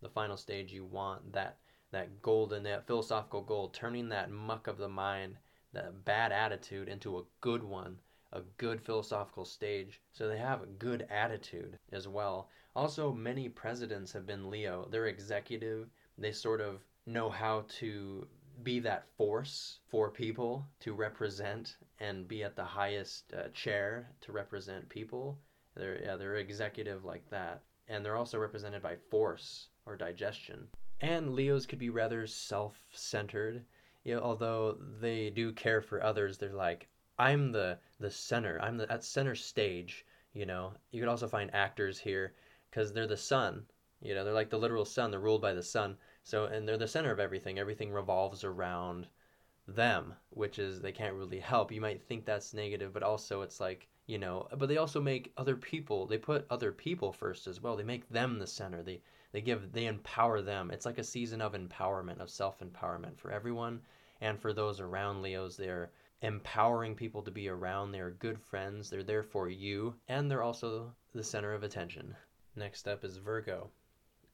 The 0.00 0.08
final 0.08 0.36
stage 0.36 0.72
you 0.72 0.84
want 0.84 1.32
that 1.34 1.58
that 1.92 2.20
golden, 2.22 2.64
that 2.64 2.86
philosophical 2.86 3.42
gold, 3.42 3.72
turning 3.72 4.08
that 4.08 4.30
muck 4.30 4.66
of 4.66 4.78
the 4.78 4.88
mind, 4.88 5.36
that 5.72 6.04
bad 6.04 6.32
attitude 6.32 6.88
into 6.88 7.18
a 7.18 7.24
good 7.40 7.62
one, 7.62 7.98
a 8.32 8.40
good 8.56 8.80
philosophical 8.80 9.44
stage. 9.44 10.00
So 10.12 10.28
they 10.28 10.38
have 10.38 10.62
a 10.62 10.66
good 10.66 11.06
attitude 11.10 11.78
as 11.92 12.08
well. 12.08 12.48
Also, 12.74 13.12
many 13.12 13.48
presidents 13.48 14.12
have 14.12 14.26
been 14.26 14.50
Leo. 14.50 14.88
They're 14.90 15.06
executive. 15.06 15.88
They 16.18 16.32
sort 16.32 16.60
of 16.60 16.80
know 17.06 17.28
how 17.28 17.64
to 17.80 18.26
be 18.62 18.80
that 18.80 19.06
force 19.16 19.80
for 19.88 20.10
people 20.10 20.66
to 20.80 20.94
represent 20.94 21.76
and 22.00 22.28
be 22.28 22.42
at 22.42 22.56
the 22.56 22.64
highest 22.64 23.32
uh, 23.34 23.48
chair 23.54 24.08
to 24.20 24.32
represent 24.32 24.88
people. 24.88 25.38
They're 25.74 26.02
yeah, 26.02 26.16
they're 26.16 26.36
executive 26.36 27.04
like 27.04 27.28
that, 27.30 27.62
and 27.88 28.04
they're 28.04 28.16
also 28.16 28.38
represented 28.38 28.82
by 28.82 28.96
force 29.10 29.68
or 29.86 29.96
digestion. 29.96 30.68
And 31.02 31.34
Leos 31.34 31.66
could 31.66 31.80
be 31.80 31.90
rather 31.90 32.28
self 32.28 32.80
centered. 32.92 33.64
You 34.04 34.14
know, 34.14 34.22
although 34.22 34.78
they 35.00 35.30
do 35.30 35.52
care 35.52 35.80
for 35.80 36.00
others, 36.00 36.38
they're 36.38 36.52
like, 36.52 36.88
I'm 37.18 37.50
the, 37.50 37.78
the 37.98 38.10
center. 38.10 38.60
I'm 38.62 38.76
the 38.76 38.90
at 38.90 39.02
center 39.02 39.34
stage. 39.34 40.06
You 40.32 40.46
know, 40.46 40.74
you 40.92 41.00
could 41.00 41.08
also 41.08 41.26
find 41.26 41.52
actors 41.52 41.98
here 41.98 42.34
because 42.70 42.92
they're 42.92 43.08
the 43.08 43.16
sun. 43.16 43.64
You 44.00 44.14
know, 44.14 44.24
they're 44.24 44.32
like 44.32 44.50
the 44.50 44.58
literal 44.58 44.84
sun. 44.84 45.10
They're 45.10 45.18
ruled 45.18 45.42
by 45.42 45.54
the 45.54 45.62
sun. 45.62 45.96
So, 46.22 46.44
and 46.44 46.68
they're 46.68 46.78
the 46.78 46.86
center 46.86 47.10
of 47.10 47.18
everything. 47.18 47.58
Everything 47.58 47.90
revolves 47.90 48.44
around 48.44 49.08
them, 49.66 50.14
which 50.30 50.60
is 50.60 50.80
they 50.80 50.92
can't 50.92 51.14
really 51.14 51.40
help. 51.40 51.72
You 51.72 51.80
might 51.80 52.02
think 52.02 52.24
that's 52.24 52.54
negative, 52.54 52.92
but 52.92 53.02
also 53.02 53.42
it's 53.42 53.60
like, 53.60 53.88
you 54.06 54.18
know, 54.18 54.46
but 54.56 54.68
they 54.68 54.76
also 54.78 55.00
make 55.00 55.32
other 55.36 55.56
people, 55.56 56.06
they 56.06 56.18
put 56.18 56.46
other 56.48 56.72
people 56.72 57.12
first 57.12 57.46
as 57.48 57.60
well. 57.60 57.76
They 57.76 57.82
make 57.82 58.08
them 58.08 58.38
the 58.38 58.46
center. 58.46 58.82
They 58.82 59.00
they 59.32 59.40
give 59.40 59.72
they 59.72 59.86
empower 59.86 60.42
them. 60.42 60.70
It's 60.70 60.86
like 60.86 60.98
a 60.98 61.04
season 61.04 61.40
of 61.40 61.54
empowerment, 61.54 62.20
of 62.20 62.30
self-empowerment 62.30 63.18
for 63.18 63.30
everyone 63.30 63.80
and 64.20 64.38
for 64.40 64.52
those 64.52 64.80
around 64.80 65.22
Leos. 65.22 65.56
They're 65.56 65.90
empowering 66.20 66.94
people 66.94 67.22
to 67.22 67.30
be 67.30 67.48
around. 67.48 67.92
They're 67.92 68.10
good 68.10 68.38
friends. 68.38 68.88
They're 68.88 69.02
there 69.02 69.22
for 69.22 69.48
you, 69.48 69.94
and 70.08 70.30
they're 70.30 70.42
also 70.42 70.94
the 71.14 71.24
center 71.24 71.52
of 71.52 71.62
attention. 71.62 72.14
Next 72.54 72.86
up 72.86 73.04
is 73.04 73.16
Virgo, 73.16 73.70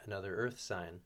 another 0.05 0.35
earth 0.35 0.61
sign. 0.61 1.01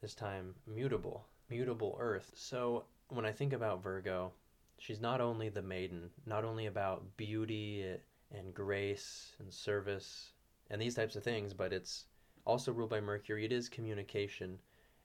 This 0.00 0.14
time 0.14 0.54
mutable, 0.66 1.26
mutable 1.50 1.96
earth. 2.00 2.32
So 2.34 2.84
when 3.08 3.26
I 3.26 3.32
think 3.32 3.52
about 3.52 3.82
Virgo, 3.82 4.32
she's 4.78 5.00
not 5.00 5.20
only 5.20 5.48
the 5.48 5.62
maiden, 5.62 6.10
not 6.26 6.44
only 6.44 6.66
about 6.66 7.16
beauty 7.16 7.84
and 8.32 8.54
grace 8.54 9.32
and 9.38 9.52
service 9.52 10.32
and 10.70 10.80
these 10.80 10.94
types 10.94 11.16
of 11.16 11.22
things, 11.22 11.52
but 11.52 11.72
it's 11.72 12.06
also 12.44 12.72
ruled 12.72 12.90
by 12.90 13.00
Mercury, 13.00 13.44
it 13.44 13.52
is 13.52 13.68
communication 13.68 14.58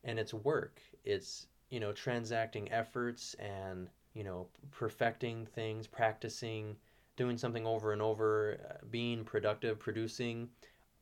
and 0.03 0.19
it's 0.19 0.33
work. 0.33 0.81
It's, 1.03 1.47
you 1.69 1.79
know, 1.79 1.91
transacting 1.91 2.71
efforts 2.71 3.35
and, 3.35 3.89
you 4.13 4.23
know, 4.23 4.47
perfecting 4.71 5.45
things, 5.45 5.87
practicing, 5.87 6.75
doing 7.15 7.37
something 7.37 7.65
over 7.65 7.93
and 7.93 8.01
over, 8.01 8.59
uh, 8.69 8.85
being 8.89 9.23
productive, 9.23 9.79
producing, 9.79 10.49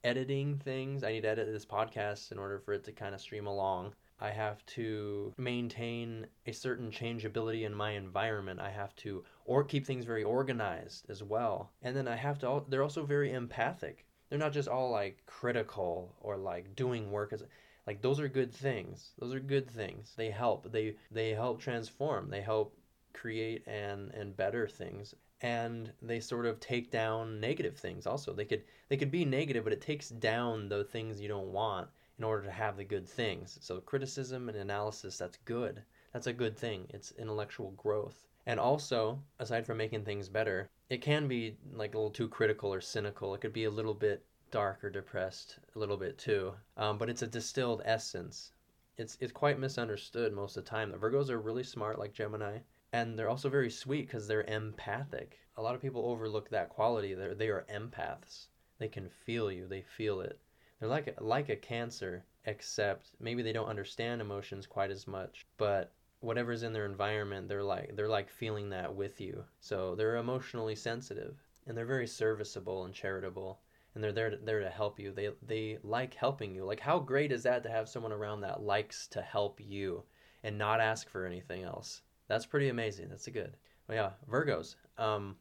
editing 0.03 0.57
things. 0.57 1.03
I 1.03 1.11
need 1.11 1.21
to 1.21 1.29
edit 1.29 1.51
this 1.51 1.65
podcast 1.65 2.31
in 2.31 2.39
order 2.39 2.59
for 2.59 2.73
it 2.73 2.83
to 2.85 2.91
kind 2.91 3.15
of 3.15 3.21
stream 3.21 3.47
along. 3.47 3.93
I 4.19 4.29
have 4.29 4.65
to 4.67 5.33
maintain 5.37 6.25
a 6.45 6.53
certain 6.53 6.89
changeability 6.89 7.65
in 7.65 7.73
my 7.73 7.91
environment. 7.91 8.61
I 8.61 8.69
have 8.69 8.95
to 8.97 9.25
or 9.43 9.63
keep 9.63 9.85
things 9.85 10.05
very 10.05 10.23
organized 10.23 11.09
as 11.09 11.21
well. 11.21 11.71
And 11.81 11.95
then 11.95 12.07
I 12.07 12.15
have 12.15 12.39
to 12.39 12.63
they're 12.69 12.83
also 12.83 13.05
very 13.05 13.33
empathic 13.33 14.05
they're 14.35 14.45
not 14.45 14.51
just 14.51 14.67
all 14.67 14.89
like 14.89 15.25
critical 15.27 16.13
or 16.19 16.35
like 16.35 16.75
doing 16.75 17.09
work 17.09 17.31
as 17.31 17.41
like 17.87 18.01
those 18.01 18.19
are 18.19 18.27
good 18.27 18.53
things. 18.53 19.11
Those 19.17 19.33
are 19.33 19.39
good 19.39 19.71
things. 19.71 20.11
They 20.17 20.29
help. 20.29 20.69
They 20.73 20.97
they 21.09 21.29
help 21.29 21.61
transform. 21.61 22.29
They 22.29 22.41
help 22.41 22.77
create 23.13 23.65
and 23.65 24.11
and 24.11 24.35
better 24.35 24.67
things. 24.67 25.15
And 25.39 25.93
they 26.01 26.19
sort 26.19 26.47
of 26.47 26.59
take 26.59 26.91
down 26.91 27.39
negative 27.39 27.77
things 27.77 28.05
also. 28.05 28.33
They 28.33 28.43
could 28.43 28.63
they 28.89 28.97
could 28.97 29.09
be 29.09 29.23
negative 29.23 29.63
but 29.63 29.71
it 29.71 29.79
takes 29.79 30.09
down 30.09 30.67
the 30.67 30.83
things 30.83 31.21
you 31.21 31.29
don't 31.29 31.53
want 31.53 31.87
in 32.17 32.25
order 32.25 32.43
to 32.43 32.51
have 32.51 32.75
the 32.75 32.83
good 32.83 33.07
things. 33.07 33.57
So 33.61 33.79
criticism 33.79 34.49
and 34.49 34.57
analysis 34.57 35.17
that's 35.17 35.37
good. 35.45 35.81
That's 36.11 36.27
a 36.27 36.33
good 36.33 36.57
thing. 36.57 36.87
It's 36.89 37.13
intellectual 37.17 37.71
growth. 37.77 38.27
And 38.45 38.59
also 38.59 39.17
aside 39.39 39.65
from 39.65 39.77
making 39.77 40.03
things 40.03 40.27
better 40.27 40.69
it 40.89 41.01
can 41.01 41.27
be 41.27 41.57
like 41.73 41.93
a 41.93 41.97
little 41.97 42.11
too 42.11 42.27
critical 42.27 42.73
or 42.73 42.81
cynical. 42.81 43.33
It 43.33 43.41
could 43.41 43.53
be 43.53 43.63
a 43.63 43.71
little 43.71 43.93
bit 43.93 44.23
dark 44.51 44.83
or 44.83 44.89
depressed, 44.89 45.57
a 45.75 45.79
little 45.79 45.97
bit 45.97 46.17
too. 46.17 46.53
Um, 46.77 46.97
but 46.97 47.09
it's 47.09 47.23
a 47.23 47.27
distilled 47.27 47.81
essence. 47.85 48.51
It's 48.97 49.17
it's 49.19 49.31
quite 49.31 49.59
misunderstood 49.59 50.31
most 50.31 50.55
of 50.57 50.63
the 50.63 50.69
time. 50.69 50.91
The 50.91 50.97
Virgos 50.97 51.29
are 51.29 51.39
really 51.39 51.63
smart, 51.63 51.99
like 51.99 52.13
Gemini, 52.13 52.59
and 52.93 53.17
they're 53.17 53.29
also 53.29 53.49
very 53.49 53.69
sweet 53.69 54.07
because 54.07 54.27
they're 54.27 54.43
empathic. 54.43 55.39
A 55.57 55.61
lot 55.61 55.75
of 55.75 55.81
people 55.81 56.05
overlook 56.05 56.49
that 56.49 56.69
quality. 56.69 57.13
They 57.13 57.33
they 57.33 57.49
are 57.49 57.65
empaths. 57.69 58.47
They 58.77 58.87
can 58.87 59.09
feel 59.09 59.51
you. 59.51 59.67
They 59.67 59.81
feel 59.81 60.21
it. 60.21 60.39
They're 60.79 60.87
like 60.89 61.19
like 61.19 61.49
a 61.49 61.55
Cancer, 61.55 62.23
except 62.45 63.09
maybe 63.19 63.41
they 63.41 63.53
don't 63.53 63.67
understand 63.67 64.21
emotions 64.21 64.67
quite 64.67 64.91
as 64.91 65.07
much, 65.07 65.45
but 65.57 65.91
whatever's 66.25 66.63
in 66.63 66.73
their 66.73 66.85
environment, 66.85 67.47
they're 67.47 67.63
like 67.63 67.95
they're 67.95 68.09
like 68.09 68.29
feeling 68.29 68.69
that 68.69 68.93
with 68.93 69.21
you. 69.21 69.43
So 69.59 69.95
they're 69.95 70.17
emotionally 70.17 70.75
sensitive 70.75 71.37
and 71.67 71.77
they're 71.77 71.85
very 71.85 72.07
serviceable 72.07 72.85
and 72.85 72.93
charitable 72.93 73.59
and 73.93 74.03
they're 74.03 74.11
there 74.11 74.29
to, 74.31 74.37
there 74.37 74.59
to 74.59 74.69
help 74.69 74.99
you. 74.99 75.11
They 75.11 75.29
they 75.45 75.77
like 75.83 76.13
helping 76.13 76.53
you. 76.53 76.65
Like 76.65 76.79
how 76.79 76.99
great 76.99 77.31
is 77.31 77.43
that 77.43 77.63
to 77.63 77.69
have 77.69 77.87
someone 77.87 78.11
around 78.11 78.41
that 78.41 78.61
likes 78.61 79.07
to 79.07 79.21
help 79.21 79.59
you 79.61 80.03
and 80.43 80.57
not 80.57 80.81
ask 80.81 81.09
for 81.09 81.25
anything 81.25 81.63
else? 81.63 82.01
That's 82.27 82.45
pretty 82.45 82.69
amazing. 82.69 83.09
That's 83.09 83.27
a 83.27 83.31
good. 83.31 83.55
Well, 83.87 83.95
yeah, 83.95 84.11
Virgos. 84.29 84.75
Um, 84.97 85.35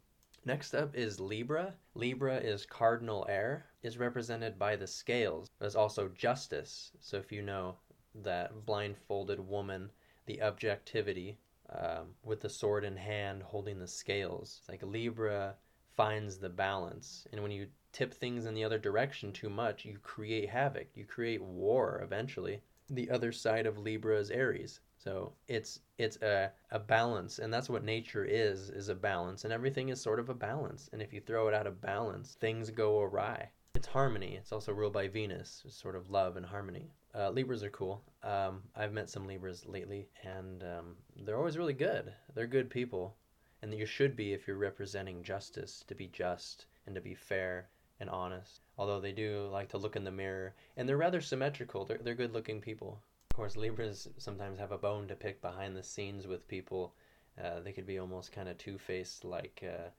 Next 0.46 0.74
up 0.74 0.94
is 0.94 1.18
Libra. 1.18 1.72
Libra 1.94 2.36
is 2.36 2.66
cardinal 2.66 3.24
air, 3.30 3.64
is 3.82 3.96
represented 3.96 4.58
by 4.58 4.76
the 4.76 4.86
scales. 4.86 5.48
There's 5.58 5.74
also 5.74 6.08
justice. 6.08 6.92
So 7.00 7.16
if 7.16 7.32
you 7.32 7.40
know 7.40 7.76
that 8.16 8.66
blindfolded 8.66 9.40
woman, 9.40 9.90
the 10.26 10.42
objectivity 10.42 11.38
um, 11.70 12.14
with 12.22 12.40
the 12.40 12.48
sword 12.48 12.84
in 12.84 12.96
hand 12.96 13.42
holding 13.42 13.78
the 13.78 13.86
scales. 13.86 14.58
It's 14.60 14.68
like 14.68 14.82
Libra 14.82 15.56
finds 15.96 16.38
the 16.38 16.48
balance. 16.48 17.26
And 17.32 17.42
when 17.42 17.50
you 17.50 17.68
tip 17.92 18.12
things 18.12 18.46
in 18.46 18.54
the 18.54 18.64
other 18.64 18.78
direction 18.78 19.32
too 19.32 19.48
much, 19.48 19.84
you 19.84 19.98
create 20.02 20.48
havoc. 20.48 20.88
You 20.94 21.04
create 21.04 21.42
war 21.42 22.00
eventually. 22.02 22.60
The 22.90 23.10
other 23.10 23.32
side 23.32 23.66
of 23.66 23.78
Libra 23.78 24.18
is 24.18 24.30
Aries. 24.30 24.80
So 24.98 25.32
it's 25.48 25.80
it's 25.98 26.16
a, 26.22 26.50
a 26.70 26.78
balance 26.78 27.38
and 27.38 27.52
that's 27.52 27.68
what 27.68 27.84
nature 27.84 28.24
is 28.24 28.70
is 28.70 28.88
a 28.88 28.94
balance 28.94 29.44
and 29.44 29.52
everything 29.52 29.90
is 29.90 30.00
sort 30.00 30.18
of 30.18 30.28
a 30.28 30.34
balance. 30.34 30.88
And 30.92 31.02
if 31.02 31.12
you 31.12 31.20
throw 31.20 31.48
it 31.48 31.54
out 31.54 31.66
of 31.66 31.80
balance, 31.80 32.36
things 32.40 32.70
go 32.70 33.00
awry. 33.00 33.50
It's 33.74 33.86
harmony. 33.86 34.36
It's 34.36 34.52
also 34.52 34.72
ruled 34.72 34.92
by 34.92 35.08
Venus, 35.08 35.62
it's 35.66 35.76
sort 35.76 35.96
of 35.96 36.10
love 36.10 36.36
and 36.36 36.46
harmony. 36.46 36.90
Uh, 37.16 37.30
Libras 37.30 37.62
are 37.62 37.70
cool. 37.70 38.02
Um, 38.24 38.62
I've 38.74 38.92
met 38.92 39.08
some 39.08 39.26
Libras 39.26 39.66
lately, 39.66 40.08
and 40.24 40.64
um, 40.64 40.96
they're 41.24 41.36
always 41.36 41.56
really 41.56 41.72
good. 41.72 42.12
They're 42.34 42.48
good 42.48 42.68
people, 42.68 43.14
and 43.62 43.72
you 43.72 43.86
should 43.86 44.16
be 44.16 44.32
if 44.32 44.48
you're 44.48 44.56
representing 44.56 45.22
justice 45.22 45.84
to 45.86 45.94
be 45.94 46.08
just 46.08 46.66
and 46.86 46.94
to 46.96 47.00
be 47.00 47.14
fair 47.14 47.68
and 48.00 48.10
honest. 48.10 48.62
Although 48.76 49.00
they 49.00 49.12
do 49.12 49.48
like 49.52 49.68
to 49.68 49.78
look 49.78 49.94
in 49.94 50.02
the 50.02 50.10
mirror, 50.10 50.54
and 50.76 50.88
they're 50.88 50.96
rather 50.96 51.20
symmetrical. 51.20 51.84
They're 51.84 52.00
they're 52.02 52.16
good-looking 52.16 52.60
people. 52.60 53.00
Of 53.30 53.36
course, 53.36 53.56
Libras 53.56 54.08
sometimes 54.18 54.58
have 54.58 54.72
a 54.72 54.78
bone 54.78 55.06
to 55.06 55.14
pick 55.14 55.40
behind 55.40 55.76
the 55.76 55.84
scenes 55.84 56.26
with 56.26 56.48
people. 56.48 56.94
Uh, 57.40 57.60
they 57.60 57.72
could 57.72 57.86
be 57.86 57.98
almost 57.98 58.32
kind 58.32 58.48
of 58.48 58.58
two-faced, 58.58 59.24
like 59.24 59.62
uh, 59.62 59.90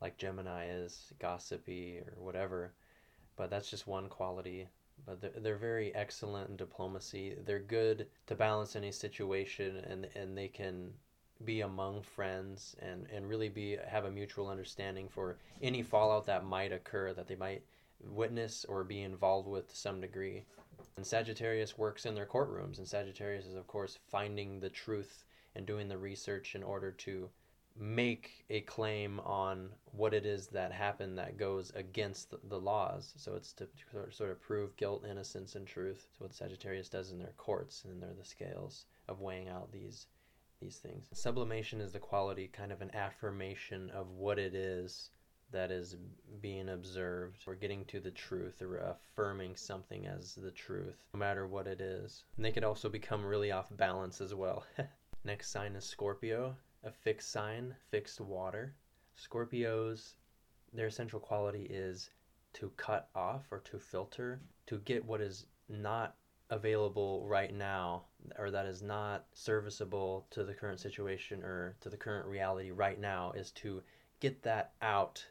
like 0.00 0.18
Gemini 0.18 0.66
is, 0.70 1.12
gossipy 1.20 1.98
or 1.98 2.14
whatever. 2.16 2.72
But 3.36 3.48
that's 3.50 3.70
just 3.70 3.86
one 3.86 4.08
quality 4.08 4.68
but 5.06 5.20
they're, 5.20 5.32
they're 5.36 5.56
very 5.56 5.94
excellent 5.94 6.50
in 6.50 6.56
diplomacy. 6.56 7.36
They're 7.44 7.58
good 7.58 8.06
to 8.26 8.34
balance 8.34 8.76
any 8.76 8.92
situation, 8.92 9.76
and 9.88 10.08
and 10.14 10.36
they 10.36 10.48
can 10.48 10.92
be 11.44 11.62
among 11.62 12.02
friends 12.02 12.76
and 12.78 13.06
and 13.12 13.28
really 13.28 13.48
be 13.48 13.76
have 13.86 14.04
a 14.04 14.10
mutual 14.10 14.48
understanding 14.48 15.08
for 15.08 15.38
any 15.62 15.82
fallout 15.82 16.26
that 16.26 16.44
might 16.44 16.72
occur 16.72 17.12
that 17.12 17.26
they 17.26 17.36
might 17.36 17.62
witness 18.00 18.64
or 18.66 18.84
be 18.84 19.02
involved 19.02 19.48
with 19.48 19.68
to 19.68 19.76
some 19.76 20.00
degree. 20.00 20.44
And 20.96 21.06
Sagittarius 21.06 21.76
works 21.78 22.06
in 22.06 22.14
their 22.14 22.26
courtrooms, 22.26 22.78
and 22.78 22.86
Sagittarius 22.86 23.46
is 23.46 23.54
of 23.54 23.66
course 23.66 23.98
finding 24.08 24.60
the 24.60 24.70
truth 24.70 25.24
and 25.54 25.66
doing 25.66 25.88
the 25.88 25.98
research 25.98 26.54
in 26.54 26.62
order 26.62 26.90
to 26.90 27.28
make 27.76 28.44
a 28.50 28.60
claim 28.60 29.20
on 29.20 29.68
what 29.92 30.14
it 30.14 30.24
is 30.24 30.46
that 30.48 30.72
happened 30.72 31.18
that 31.18 31.36
goes 31.36 31.72
against 31.74 32.34
the, 32.48 32.58
laws. 32.58 33.12
So 33.16 33.34
it's 33.34 33.52
to 33.54 33.68
sort 34.10 34.30
of 34.30 34.40
prove 34.40 34.76
guilt, 34.76 35.04
innocence, 35.08 35.56
and 35.56 35.66
truth. 35.66 36.06
So 36.12 36.24
what 36.24 36.34
Sagittarius 36.34 36.88
does 36.88 37.10
in 37.10 37.18
their 37.18 37.32
courts, 37.36 37.84
and 37.84 38.02
they're 38.02 38.14
the 38.16 38.24
scales 38.24 38.86
of 39.08 39.20
weighing 39.20 39.48
out 39.48 39.72
these 39.72 40.06
these 40.60 40.76
things. 40.76 41.08
Sublimation 41.12 41.80
is 41.80 41.92
the 41.92 41.98
quality, 41.98 42.48
kind 42.48 42.72
of 42.72 42.80
an 42.80 42.94
affirmation 42.94 43.90
of 43.90 44.08
what 44.12 44.38
it 44.38 44.54
is 44.54 45.10
that 45.50 45.70
is 45.70 45.96
being 46.40 46.68
observed 46.68 47.42
or 47.46 47.54
getting 47.54 47.84
to 47.86 48.00
the 48.00 48.10
truth 48.10 48.62
or 48.62 48.76
affirming 48.78 49.56
something 49.56 50.06
as 50.06 50.34
the 50.36 50.50
truth, 50.52 50.96
no 51.12 51.18
matter 51.18 51.46
what 51.46 51.66
it 51.66 51.80
is. 51.80 52.24
And 52.36 52.44
they 52.44 52.52
could 52.52 52.64
also 52.64 52.88
become 52.88 53.24
really 53.24 53.52
off 53.52 53.66
balance 53.76 54.20
as 54.20 54.32
well. 54.32 54.64
Next 55.24 55.50
sign 55.50 55.74
is 55.74 55.84
Scorpio 55.84 56.56
a 56.84 56.92
fixed 56.92 57.30
sign, 57.30 57.74
fixed 57.90 58.20
water. 58.20 58.74
Scorpios, 59.16 60.14
their 60.72 60.88
essential 60.88 61.20
quality 61.20 61.64
is 61.70 62.10
to 62.52 62.70
cut 62.76 63.08
off 63.14 63.46
or 63.50 63.60
to 63.60 63.78
filter, 63.78 64.40
to 64.66 64.78
get 64.78 65.04
what 65.04 65.20
is 65.20 65.46
not 65.68 66.16
available 66.50 67.24
right 67.26 67.54
now 67.54 68.04
or 68.38 68.50
that 68.50 68.66
is 68.66 68.82
not 68.82 69.24
serviceable 69.32 70.26
to 70.30 70.44
the 70.44 70.52
current 70.52 70.78
situation 70.78 71.42
or 71.42 71.74
to 71.80 71.88
the 71.88 71.96
current 71.96 72.26
reality 72.26 72.70
right 72.70 73.00
now 73.00 73.32
is 73.32 73.50
to 73.50 73.82
get 74.20 74.42
that 74.42 74.72
out 74.82 75.24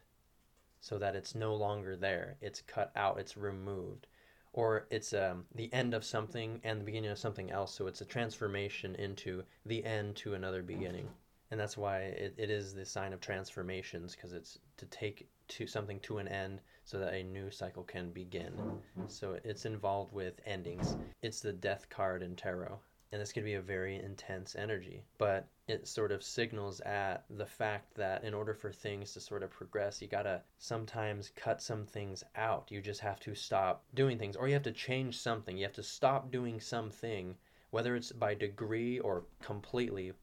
so 0.82 0.98
that 0.98 1.16
it's 1.16 1.36
no 1.36 1.56
longer 1.56 1.96
there. 1.96 2.36
It's 2.42 2.62
cut 2.62 2.92
out, 2.96 3.20
it's 3.20 3.38
removed. 3.38 4.08
Or 4.54 4.86
it's 4.92 5.14
um, 5.14 5.46
the 5.56 5.72
end 5.74 5.94
of 5.94 6.04
something 6.04 6.60
and 6.64 6.82
the 6.82 6.86
beginning 6.86 7.10
of 7.10 7.18
something 7.18 7.50
else. 7.52 7.74
So 7.74 7.88
it's 7.88 8.02
a 8.02 8.06
transformation 8.06 8.96
into 8.96 9.44
the 9.66 9.84
end 9.84 10.16
to 10.18 10.34
another 10.34 10.62
beginning 10.62 11.08
and 11.54 11.60
that's 11.60 11.78
why 11.78 12.00
it, 12.00 12.34
it 12.36 12.50
is 12.50 12.74
the 12.74 12.84
sign 12.84 13.14
of 13.14 13.22
transformations 13.22 14.16
because 14.16 14.34
it's 14.34 14.58
to 14.76 14.88
take 14.88 15.30
to 15.50 15.68
something 15.68 16.00
to 16.00 16.18
an 16.18 16.28
end 16.28 16.62
so 16.84 16.98
that 16.98 17.14
a 17.14 17.22
new 17.22 17.52
cycle 17.52 17.84
can 17.84 18.10
begin. 18.10 18.60
So 19.08 19.38
it's 19.44 19.66
involved 19.66 20.14
with 20.14 20.42
endings. 20.48 20.98
It's 21.22 21.42
the 21.42 21.54
death 21.54 21.88
card 21.92 22.24
in 22.24 22.36
tarot 22.36 22.80
and 23.12 23.22
this 23.22 23.32
could 23.32 23.44
be 23.44 23.54
a 23.54 23.62
very 23.62 24.02
intense 24.02 24.56
energy 24.56 25.04
but 25.20 25.48
it 25.68 25.88
sort 25.88 26.12
of 26.12 26.24
signals 26.24 26.80
at 26.80 27.24
the 27.30 27.46
fact 27.46 27.94
that 27.94 28.24
in 28.24 28.34
order 28.34 28.56
for 28.56 28.72
things 28.72 29.14
to 29.14 29.20
sort 29.20 29.44
of 29.44 29.52
progress 29.52 30.02
you 30.02 30.08
gotta 30.08 30.42
sometimes 30.58 31.30
cut 31.36 31.62
some 31.62 31.86
things 31.86 32.24
out. 32.36 32.72
You 32.72 32.82
just 32.82 33.02
have 33.02 33.20
to 33.20 33.36
stop 33.36 33.84
doing 33.94 34.18
things 34.18 34.36
or 34.36 34.48
you 34.48 34.56
have 34.56 34.64
to 34.64 34.72
change 34.72 35.20
something. 35.20 35.56
You 35.56 35.66
have 35.66 35.74
to 35.74 35.84
stop 35.84 36.32
doing 36.32 36.60
something 36.60 37.36
whether 37.70 37.96
it's 37.96 38.12
by 38.12 38.36
degree 38.36 39.00
or 39.00 39.24
completely 39.42 40.14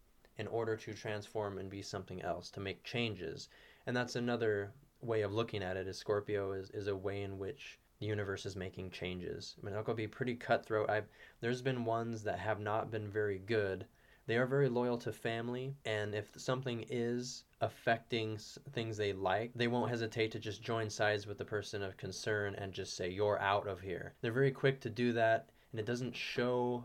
in 0.40 0.46
order 0.46 0.74
to 0.74 0.94
transform 0.94 1.58
and 1.58 1.68
be 1.68 1.82
something 1.82 2.22
else, 2.22 2.50
to 2.50 2.60
make 2.60 2.82
changes. 2.82 3.50
And 3.86 3.94
that's 3.94 4.16
another 4.16 4.72
way 5.02 5.20
of 5.20 5.34
looking 5.34 5.62
at 5.62 5.76
it 5.76 5.86
is 5.86 5.98
Scorpio 5.98 6.52
is, 6.52 6.70
is 6.70 6.86
a 6.86 6.96
way 6.96 7.20
in 7.20 7.38
which 7.38 7.78
the 7.98 8.06
universe 8.06 8.46
is 8.46 8.56
making 8.56 8.90
changes. 8.90 9.56
I 9.60 9.66
mean, 9.66 9.74
it 9.74 9.86
will 9.86 9.92
be 9.92 10.06
pretty 10.06 10.34
cutthroat. 10.34 10.88
I've, 10.88 11.08
there's 11.42 11.60
been 11.60 11.84
ones 11.84 12.22
that 12.22 12.38
have 12.38 12.58
not 12.58 12.90
been 12.90 13.10
very 13.10 13.38
good. 13.38 13.84
They 14.26 14.38
are 14.38 14.46
very 14.46 14.70
loyal 14.70 14.96
to 14.98 15.12
family, 15.12 15.74
and 15.84 16.14
if 16.14 16.30
something 16.36 16.86
is 16.88 17.44
affecting 17.60 18.38
things 18.72 18.96
they 18.96 19.12
like, 19.12 19.50
they 19.54 19.68
won't 19.68 19.90
hesitate 19.90 20.30
to 20.32 20.38
just 20.38 20.62
join 20.62 20.88
sides 20.88 21.26
with 21.26 21.36
the 21.36 21.44
person 21.44 21.82
of 21.82 21.98
concern 21.98 22.54
and 22.54 22.72
just 22.72 22.96
say, 22.96 23.10
You're 23.10 23.40
out 23.40 23.66
of 23.66 23.80
here. 23.80 24.14
They're 24.22 24.32
very 24.32 24.52
quick 24.52 24.80
to 24.82 24.90
do 24.90 25.12
that, 25.12 25.50
and 25.72 25.80
it 25.80 25.86
doesn't 25.86 26.16
show 26.16 26.84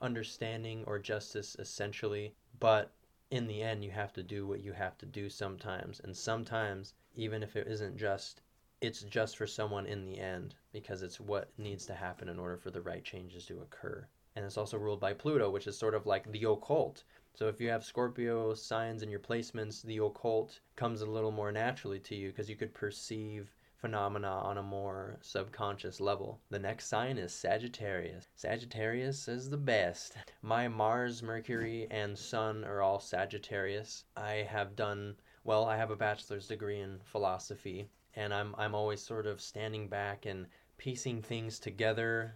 understanding 0.00 0.84
or 0.86 0.98
justice 0.98 1.56
essentially, 1.58 2.34
but 2.58 2.92
in 3.30 3.46
the 3.46 3.62
end, 3.62 3.84
you 3.84 3.90
have 3.90 4.12
to 4.12 4.22
do 4.22 4.46
what 4.46 4.62
you 4.62 4.72
have 4.72 4.96
to 4.98 5.06
do 5.06 5.28
sometimes. 5.28 6.00
And 6.00 6.16
sometimes, 6.16 6.94
even 7.14 7.42
if 7.42 7.56
it 7.56 7.66
isn't 7.66 7.96
just, 7.96 8.40
it's 8.80 9.02
just 9.02 9.36
for 9.36 9.46
someone 9.46 9.86
in 9.86 10.04
the 10.04 10.18
end 10.18 10.54
because 10.72 11.02
it's 11.02 11.18
what 11.18 11.50
needs 11.58 11.86
to 11.86 11.94
happen 11.94 12.28
in 12.28 12.38
order 12.38 12.56
for 12.56 12.70
the 12.70 12.80
right 12.80 13.02
changes 13.02 13.46
to 13.46 13.60
occur. 13.60 14.06
And 14.36 14.44
it's 14.44 14.58
also 14.58 14.78
ruled 14.78 15.00
by 15.00 15.14
Pluto, 15.14 15.50
which 15.50 15.66
is 15.66 15.76
sort 15.76 15.94
of 15.94 16.06
like 16.06 16.30
the 16.30 16.44
occult. 16.44 17.02
So 17.34 17.48
if 17.48 17.60
you 17.60 17.68
have 17.68 17.84
Scorpio 17.84 18.54
signs 18.54 19.02
in 19.02 19.10
your 19.10 19.20
placements, 19.20 19.82
the 19.82 19.98
occult 19.98 20.60
comes 20.76 21.00
a 21.00 21.06
little 21.06 21.32
more 21.32 21.50
naturally 21.50 21.98
to 22.00 22.14
you 22.14 22.28
because 22.28 22.48
you 22.48 22.56
could 22.56 22.74
perceive 22.74 23.50
phenomena 23.86 24.40
on 24.42 24.58
a 24.58 24.62
more 24.64 25.16
subconscious 25.20 26.00
level. 26.00 26.40
The 26.50 26.58
next 26.58 26.88
sign 26.88 27.18
is 27.18 27.32
Sagittarius. 27.32 28.26
Sagittarius 28.34 29.28
is 29.28 29.48
the 29.48 29.56
best. 29.56 30.16
My 30.42 30.66
Mars, 30.66 31.22
Mercury, 31.22 31.86
and 31.88 32.18
Sun 32.18 32.64
are 32.64 32.82
all 32.82 32.98
Sagittarius. 32.98 34.02
I 34.16 34.44
have 34.50 34.74
done 34.74 35.14
well, 35.44 35.66
I 35.66 35.76
have 35.76 35.92
a 35.92 35.96
bachelor's 35.96 36.48
degree 36.48 36.80
in 36.80 36.98
philosophy, 37.04 37.88
and 38.16 38.34
I'm 38.34 38.56
I'm 38.58 38.74
always 38.74 39.00
sort 39.00 39.24
of 39.24 39.40
standing 39.40 39.86
back 39.86 40.26
and 40.26 40.48
piecing 40.78 41.22
things 41.22 41.60
together 41.60 42.34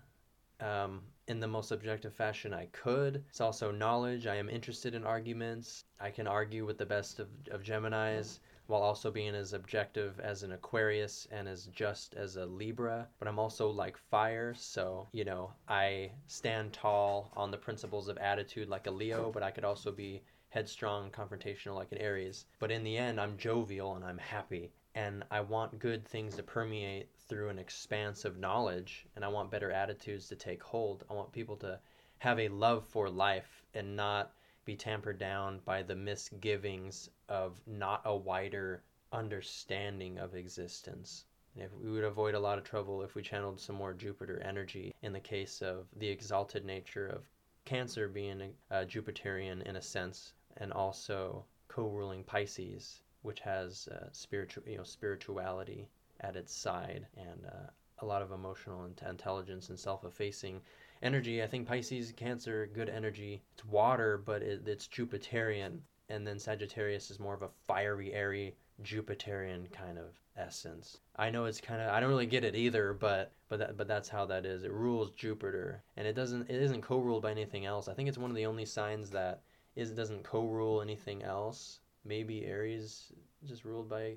um, 0.60 1.02
in 1.26 1.40
the 1.40 1.48
most 1.48 1.72
objective 1.72 2.14
fashion 2.14 2.54
I 2.54 2.66
could. 2.66 3.24
It's 3.28 3.40
also 3.40 3.72
knowledge. 3.72 4.28
I 4.28 4.36
am 4.36 4.48
interested 4.48 4.94
in 4.94 5.02
arguments. 5.02 5.84
I 5.98 6.10
can 6.10 6.28
argue 6.28 6.64
with 6.64 6.78
the 6.78 6.86
best 6.86 7.18
of, 7.18 7.26
of 7.50 7.64
Geminis 7.64 8.38
while 8.70 8.82
also 8.82 9.10
being 9.10 9.34
as 9.34 9.52
objective 9.52 10.20
as 10.20 10.42
an 10.42 10.52
Aquarius 10.52 11.26
and 11.32 11.48
as 11.48 11.66
just 11.66 12.14
as 12.14 12.36
a 12.36 12.46
Libra. 12.46 13.08
But 13.18 13.26
I'm 13.26 13.38
also 13.38 13.68
like 13.68 13.98
fire, 13.98 14.54
so, 14.54 15.08
you 15.12 15.24
know, 15.24 15.52
I 15.68 16.12
stand 16.28 16.72
tall 16.72 17.32
on 17.36 17.50
the 17.50 17.58
principles 17.58 18.08
of 18.08 18.16
attitude 18.18 18.68
like 18.68 18.86
a 18.86 18.90
Leo, 18.90 19.32
but 19.32 19.42
I 19.42 19.50
could 19.50 19.64
also 19.64 19.90
be 19.90 20.22
headstrong, 20.50 21.10
confrontational 21.10 21.74
like 21.74 21.90
an 21.92 21.98
Aries. 21.98 22.46
But 22.60 22.70
in 22.70 22.84
the 22.84 22.96
end, 22.96 23.20
I'm 23.20 23.36
jovial 23.36 23.96
and 23.96 24.04
I'm 24.04 24.18
happy. 24.18 24.70
And 24.94 25.24
I 25.30 25.40
want 25.40 25.78
good 25.78 26.06
things 26.06 26.36
to 26.36 26.42
permeate 26.42 27.08
through 27.28 27.48
an 27.48 27.58
expanse 27.58 28.24
of 28.24 28.38
knowledge, 28.38 29.06
and 29.14 29.24
I 29.24 29.28
want 29.28 29.50
better 29.50 29.70
attitudes 29.70 30.28
to 30.28 30.36
take 30.36 30.62
hold. 30.62 31.04
I 31.10 31.14
want 31.14 31.32
people 31.32 31.56
to 31.58 31.78
have 32.18 32.38
a 32.38 32.48
love 32.48 32.84
for 32.86 33.08
life 33.08 33.64
and 33.74 33.96
not 33.96 34.32
be 34.64 34.76
tampered 34.76 35.18
down 35.18 35.60
by 35.64 35.82
the 35.82 35.94
misgivings 35.94 37.10
of 37.28 37.60
not 37.66 38.02
a 38.04 38.16
wider 38.16 38.82
understanding 39.12 40.18
of 40.18 40.34
existence. 40.34 41.24
If 41.56 41.72
we 41.74 41.90
would 41.90 42.04
avoid 42.04 42.34
a 42.34 42.40
lot 42.40 42.58
of 42.58 42.64
trouble 42.64 43.02
if 43.02 43.14
we 43.14 43.22
channeled 43.22 43.60
some 43.60 43.76
more 43.76 43.92
Jupiter 43.92 44.40
energy 44.40 44.94
in 45.02 45.12
the 45.12 45.20
case 45.20 45.62
of 45.62 45.86
the 45.96 46.08
exalted 46.08 46.64
nature 46.64 47.08
of 47.08 47.28
Cancer 47.64 48.08
being 48.08 48.54
a, 48.70 48.82
a 48.82 48.86
Jupiterian 48.86 49.62
in 49.62 49.76
a 49.76 49.82
sense, 49.82 50.32
and 50.56 50.72
also 50.72 51.44
co 51.68 51.88
ruling 51.88 52.24
Pisces 52.24 53.02
which 53.22 53.40
has 53.40 53.88
uh, 53.88 54.08
spiritual, 54.12 54.62
you 54.66 54.78
know, 54.78 54.82
spirituality 54.82 55.88
at 56.20 56.36
its 56.36 56.54
side 56.54 57.06
and 57.16 57.44
uh, 57.46 57.70
a 57.98 58.06
lot 58.06 58.22
of 58.22 58.32
emotional 58.32 58.88
intelligence 59.08 59.68
and 59.68 59.78
self-effacing 59.78 60.60
energy. 61.02 61.42
I 61.42 61.46
think 61.46 61.66
Pisces, 61.66 62.12
Cancer, 62.16 62.68
good 62.72 62.88
energy. 62.88 63.42
It's 63.54 63.64
water, 63.64 64.18
but 64.18 64.42
it, 64.42 64.66
it's 64.66 64.88
Jupiterian, 64.88 65.78
and 66.08 66.26
then 66.26 66.38
Sagittarius 66.38 67.10
is 67.10 67.20
more 67.20 67.34
of 67.34 67.42
a 67.42 67.50
fiery, 67.66 68.12
airy, 68.12 68.54
Jupiterian 68.82 69.70
kind 69.72 69.98
of 69.98 70.18
essence. 70.36 70.98
I 71.16 71.30
know 71.30 71.44
it's 71.44 71.60
kind 71.60 71.82
of 71.82 71.90
I 71.90 72.00
don't 72.00 72.08
really 72.08 72.26
get 72.26 72.44
it 72.44 72.54
either, 72.54 72.92
but 72.94 73.32
but 73.48 73.58
that, 73.58 73.76
but 73.76 73.88
that's 73.88 74.08
how 74.08 74.24
that 74.26 74.46
is. 74.46 74.64
It 74.64 74.72
rules 74.72 75.10
Jupiter, 75.10 75.82
and 75.96 76.06
it 76.06 76.14
doesn't 76.14 76.48
it 76.48 76.62
isn't 76.62 76.82
co-ruled 76.82 77.22
by 77.22 77.30
anything 77.30 77.66
else. 77.66 77.88
I 77.88 77.94
think 77.94 78.08
it's 78.08 78.18
one 78.18 78.30
of 78.30 78.36
the 78.36 78.46
only 78.46 78.64
signs 78.64 79.10
that 79.10 79.42
is 79.76 79.92
doesn't 79.92 80.24
co-rule 80.24 80.80
anything 80.80 81.22
else. 81.22 81.80
Maybe 82.04 82.46
Aries 82.46 83.12
just 83.46 83.64
ruled 83.64 83.88
by 83.88 84.16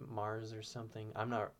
Mars 0.00 0.52
or 0.52 0.62
something. 0.62 1.12
I'm 1.14 1.30
not 1.30 1.52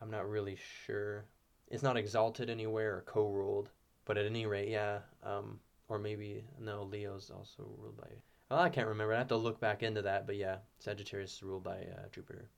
I'm 0.00 0.10
not 0.10 0.28
really 0.28 0.56
sure. 0.86 1.26
It's 1.68 1.82
not 1.82 1.96
exalted 1.96 2.50
anywhere 2.50 2.96
or 2.96 3.04
co-ruled, 3.06 3.70
but 4.04 4.18
at 4.18 4.26
any 4.26 4.46
rate, 4.46 4.68
yeah. 4.68 5.00
Um, 5.22 5.60
or 5.88 5.98
maybe 5.98 6.44
no, 6.60 6.82
Leo's 6.84 7.30
also 7.30 7.68
ruled 7.78 7.96
by. 7.96 8.08
Well, 8.50 8.60
I 8.60 8.68
can't 8.68 8.88
remember. 8.88 9.14
I 9.14 9.18
have 9.18 9.28
to 9.28 9.36
look 9.36 9.60
back 9.60 9.82
into 9.82 10.02
that, 10.02 10.26
but 10.26 10.36
yeah, 10.36 10.56
Sagittarius 10.78 11.34
is 11.34 11.42
ruled 11.42 11.64
by 11.64 11.78
uh, 11.78 12.08
Jupiter. 12.12 12.48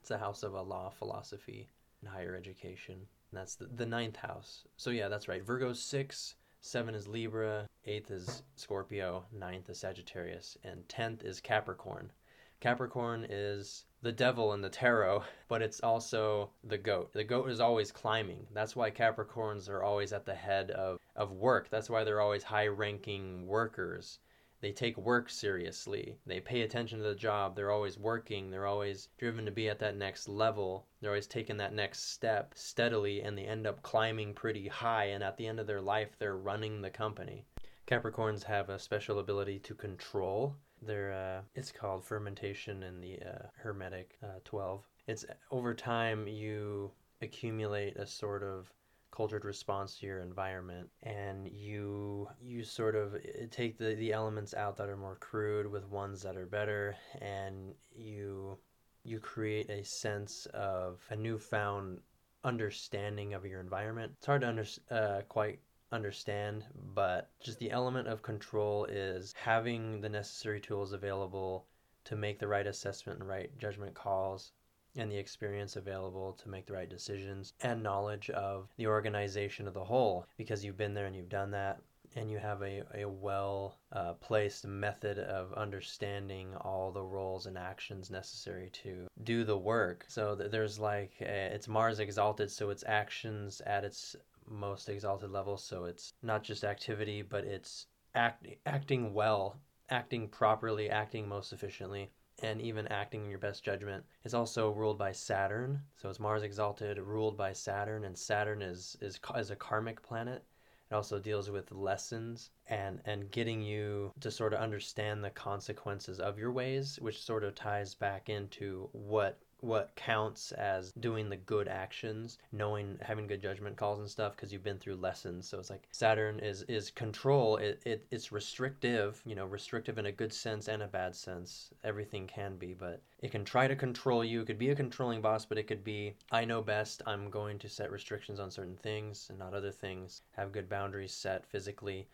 It's 0.00 0.08
the 0.08 0.18
house 0.18 0.42
of 0.42 0.54
a 0.54 0.62
law, 0.62 0.90
philosophy, 0.90 1.68
and 2.00 2.10
higher 2.10 2.36
education. 2.36 2.94
And 2.94 3.40
that's 3.40 3.56
the, 3.56 3.66
the 3.66 3.86
ninth 3.86 4.16
house. 4.16 4.64
So 4.76 4.90
yeah, 4.90 5.08
that's 5.08 5.28
right. 5.28 5.44
Virgo's 5.44 5.82
six, 5.82 6.36
seven 6.60 6.94
is 6.94 7.08
Libra, 7.08 7.66
eighth 7.86 8.10
is 8.10 8.42
Scorpio, 8.56 9.24
ninth 9.32 9.68
is 9.68 9.78
Sagittarius, 9.78 10.56
and 10.62 10.88
tenth 10.88 11.24
is 11.24 11.40
Capricorn. 11.40 12.12
Capricorn 12.60 13.26
is 13.28 13.85
the 14.06 14.12
devil 14.12 14.52
in 14.52 14.60
the 14.60 14.68
tarot, 14.68 15.24
but 15.48 15.60
it's 15.60 15.80
also 15.80 16.48
the 16.62 16.78
goat. 16.78 17.12
The 17.12 17.24
goat 17.24 17.50
is 17.50 17.58
always 17.58 17.90
climbing. 17.90 18.46
That's 18.54 18.76
why 18.76 18.88
Capricorns 18.88 19.68
are 19.68 19.82
always 19.82 20.12
at 20.12 20.24
the 20.24 20.32
head 20.32 20.70
of, 20.70 21.00
of 21.16 21.32
work. 21.32 21.70
That's 21.70 21.90
why 21.90 22.04
they're 22.04 22.20
always 22.20 22.44
high 22.44 22.68
ranking 22.68 23.48
workers. 23.48 24.20
They 24.60 24.70
take 24.70 24.96
work 24.96 25.28
seriously. 25.28 26.20
They 26.24 26.38
pay 26.38 26.62
attention 26.62 26.98
to 26.98 27.04
the 27.04 27.16
job. 27.16 27.56
They're 27.56 27.72
always 27.72 27.98
working. 27.98 28.48
They're 28.48 28.68
always 28.68 29.08
driven 29.18 29.44
to 29.44 29.50
be 29.50 29.68
at 29.68 29.80
that 29.80 29.96
next 29.96 30.28
level. 30.28 30.86
They're 31.00 31.10
always 31.10 31.26
taking 31.26 31.56
that 31.56 31.74
next 31.74 32.12
step 32.12 32.52
steadily 32.54 33.22
and 33.22 33.36
they 33.36 33.42
end 33.42 33.66
up 33.66 33.82
climbing 33.82 34.34
pretty 34.34 34.68
high. 34.68 35.06
And 35.06 35.24
at 35.24 35.36
the 35.36 35.48
end 35.48 35.58
of 35.58 35.66
their 35.66 35.80
life, 35.80 36.16
they're 36.16 36.36
running 36.36 36.80
the 36.80 36.90
company. 36.90 37.44
Capricorns 37.88 38.44
have 38.44 38.70
a 38.70 38.78
special 38.78 39.18
ability 39.18 39.58
to 39.58 39.74
control 39.74 40.54
they're 40.82 41.12
uh, 41.12 41.42
it's 41.54 41.72
called 41.72 42.04
fermentation 42.04 42.82
in 42.82 43.00
the 43.00 43.18
uh, 43.20 43.46
Hermetic 43.56 44.18
uh, 44.22 44.40
12. 44.44 44.82
It's 45.06 45.24
over 45.50 45.74
time 45.74 46.26
you 46.26 46.90
accumulate 47.22 47.96
a 47.96 48.06
sort 48.06 48.42
of 48.42 48.72
cultured 49.10 49.46
response 49.46 49.96
to 49.98 50.06
your 50.06 50.20
environment 50.20 50.90
and 51.02 51.48
you 51.48 52.28
you 52.40 52.62
sort 52.62 52.94
of 52.94 53.14
uh, 53.14 53.18
take 53.50 53.78
the, 53.78 53.94
the 53.94 54.12
elements 54.12 54.52
out 54.52 54.76
that 54.76 54.88
are 54.88 54.96
more 54.96 55.16
crude 55.16 55.70
with 55.70 55.88
ones 55.88 56.20
that 56.22 56.36
are 56.36 56.46
better 56.46 56.94
and 57.22 57.72
you 57.94 58.58
you 59.04 59.18
create 59.20 59.70
a 59.70 59.84
sense 59.84 60.46
of 60.52 61.00
a 61.10 61.16
newfound 61.16 62.00
understanding 62.44 63.34
of 63.34 63.44
your 63.46 63.60
environment. 63.60 64.12
It's 64.16 64.26
hard 64.26 64.42
to 64.42 64.48
under, 64.48 64.64
uh, 64.90 65.22
quite 65.28 65.60
understand, 65.96 66.64
but 66.94 67.30
just 67.40 67.58
the 67.58 67.72
element 67.72 68.06
of 68.06 68.22
control 68.22 68.84
is 68.84 69.34
having 69.36 70.00
the 70.00 70.08
necessary 70.08 70.60
tools 70.60 70.92
available 70.92 71.66
to 72.04 72.14
make 72.14 72.38
the 72.38 72.46
right 72.46 72.66
assessment 72.66 73.18
and 73.18 73.28
right 73.28 73.50
judgment 73.58 73.94
calls 73.94 74.52
and 74.94 75.10
the 75.10 75.16
experience 75.16 75.76
available 75.76 76.32
to 76.34 76.48
make 76.48 76.66
the 76.66 76.72
right 76.72 76.88
decisions 76.88 77.52
and 77.62 77.82
knowledge 77.82 78.30
of 78.30 78.68
the 78.76 78.86
organization 78.86 79.66
of 79.66 79.74
the 79.74 79.84
whole 79.84 80.26
because 80.36 80.64
you've 80.64 80.78
been 80.78 80.94
there 80.94 81.06
and 81.06 81.16
you've 81.16 81.28
done 81.28 81.50
that 81.50 81.80
and 82.14 82.30
you 82.30 82.38
have 82.38 82.62
a, 82.62 82.82
a 82.94 83.04
well 83.04 83.78
uh, 83.92 84.14
placed 84.14 84.66
method 84.66 85.18
of 85.18 85.52
understanding 85.52 86.54
all 86.60 86.90
the 86.90 87.02
roles 87.02 87.46
and 87.46 87.58
actions 87.58 88.10
necessary 88.10 88.70
to 88.72 89.06
do 89.24 89.44
the 89.44 89.58
work. 89.58 90.04
So 90.08 90.34
there's 90.34 90.78
like, 90.78 91.12
a, 91.20 91.50
it's 91.52 91.68
Mars 91.68 92.00
exalted, 92.00 92.50
so 92.50 92.70
its 92.70 92.84
actions 92.86 93.60
at 93.66 93.84
its 93.84 94.16
most 94.48 94.88
exalted 94.88 95.30
level. 95.30 95.56
So 95.56 95.84
it's 95.84 96.12
not 96.22 96.42
just 96.42 96.64
activity, 96.64 97.22
but 97.22 97.44
it's 97.44 97.86
act, 98.14 98.46
acting 98.66 99.14
well, 99.14 99.60
acting 99.90 100.28
properly, 100.28 100.90
acting 100.90 101.28
most 101.28 101.52
efficiently, 101.52 102.10
and 102.42 102.60
even 102.60 102.86
acting 102.88 103.24
in 103.24 103.30
your 103.30 103.38
best 103.38 103.64
judgment. 103.64 104.04
It's 104.24 104.34
also 104.34 104.70
ruled 104.70 104.98
by 104.98 105.12
Saturn. 105.12 105.80
So 105.96 106.10
it's 106.10 106.20
Mars 106.20 106.42
exalted, 106.42 106.98
ruled 106.98 107.36
by 107.36 107.52
Saturn, 107.52 108.04
and 108.04 108.16
Saturn 108.16 108.62
is 108.62 108.96
is 109.00 109.18
is 109.36 109.50
a 109.50 109.56
karmic 109.56 110.02
planet. 110.02 110.44
It 110.90 110.94
also 110.94 111.18
deals 111.18 111.50
with 111.50 111.72
lessons 111.72 112.50
and 112.68 113.00
and 113.06 113.30
getting 113.30 113.60
you 113.62 114.12
to 114.20 114.30
sort 114.30 114.52
of 114.52 114.60
understand 114.60 115.24
the 115.24 115.30
consequences 115.30 116.20
of 116.20 116.38
your 116.38 116.52
ways, 116.52 116.98
which 117.00 117.22
sort 117.22 117.42
of 117.42 117.54
ties 117.54 117.94
back 117.94 118.28
into 118.28 118.88
what 118.92 119.40
what 119.60 119.94
counts 119.96 120.52
as 120.52 120.92
doing 120.92 121.28
the 121.28 121.36
good 121.36 121.68
actions, 121.68 122.38
knowing 122.52 122.98
having 123.00 123.26
good 123.26 123.40
judgment 123.40 123.76
calls 123.76 123.98
and 123.98 124.08
stuff 124.08 124.36
because 124.36 124.52
you've 124.52 124.62
been 124.62 124.78
through 124.78 124.96
lessons. 124.96 125.48
So 125.48 125.58
it's 125.58 125.70
like 125.70 125.86
Saturn 125.92 126.38
is 126.40 126.62
is 126.62 126.90
control. 126.90 127.56
It, 127.56 127.80
it 127.84 128.06
it's 128.10 128.32
restrictive, 128.32 129.20
you 129.24 129.34
know, 129.34 129.46
restrictive 129.46 129.98
in 129.98 130.06
a 130.06 130.12
good 130.12 130.32
sense 130.32 130.68
and 130.68 130.82
a 130.82 130.86
bad 130.86 131.14
sense. 131.14 131.70
Everything 131.84 132.26
can 132.26 132.56
be, 132.56 132.74
but 132.74 133.02
it 133.20 133.30
can 133.30 133.44
try 133.44 133.66
to 133.66 133.76
control 133.76 134.24
you. 134.24 134.42
It 134.42 134.46
could 134.46 134.58
be 134.58 134.70
a 134.70 134.76
controlling 134.76 135.20
boss, 135.20 135.46
but 135.46 135.58
it 135.58 135.66
could 135.66 135.84
be 135.84 136.14
I 136.30 136.44
know 136.44 136.62
best. 136.62 137.02
I'm 137.06 137.30
going 137.30 137.58
to 137.60 137.68
set 137.68 137.90
restrictions 137.90 138.40
on 138.40 138.50
certain 138.50 138.76
things 138.76 139.26
and 139.30 139.38
not 139.38 139.54
other 139.54 139.72
things. 139.72 140.22
Have 140.32 140.52
good 140.52 140.68
boundaries 140.68 141.12
set 141.12 141.46
physically 141.46 142.08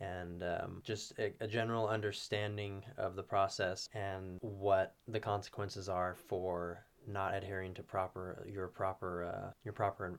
and 0.00 0.42
um, 0.42 0.80
just 0.82 1.12
a, 1.18 1.32
a, 1.40 1.46
general 1.46 1.86
understanding 1.88 2.82
of 2.96 3.16
the 3.16 3.22
process 3.22 3.88
and 3.94 4.38
what 4.40 4.94
the 5.08 5.20
consequences 5.20 5.88
are 5.88 6.16
for 6.28 6.84
not 7.06 7.34
adhering 7.34 7.74
to 7.74 7.82
proper 7.82 8.46
your 8.50 8.68
proper 8.68 9.24
uh, 9.24 9.50
your 9.64 9.72
proper 9.72 10.18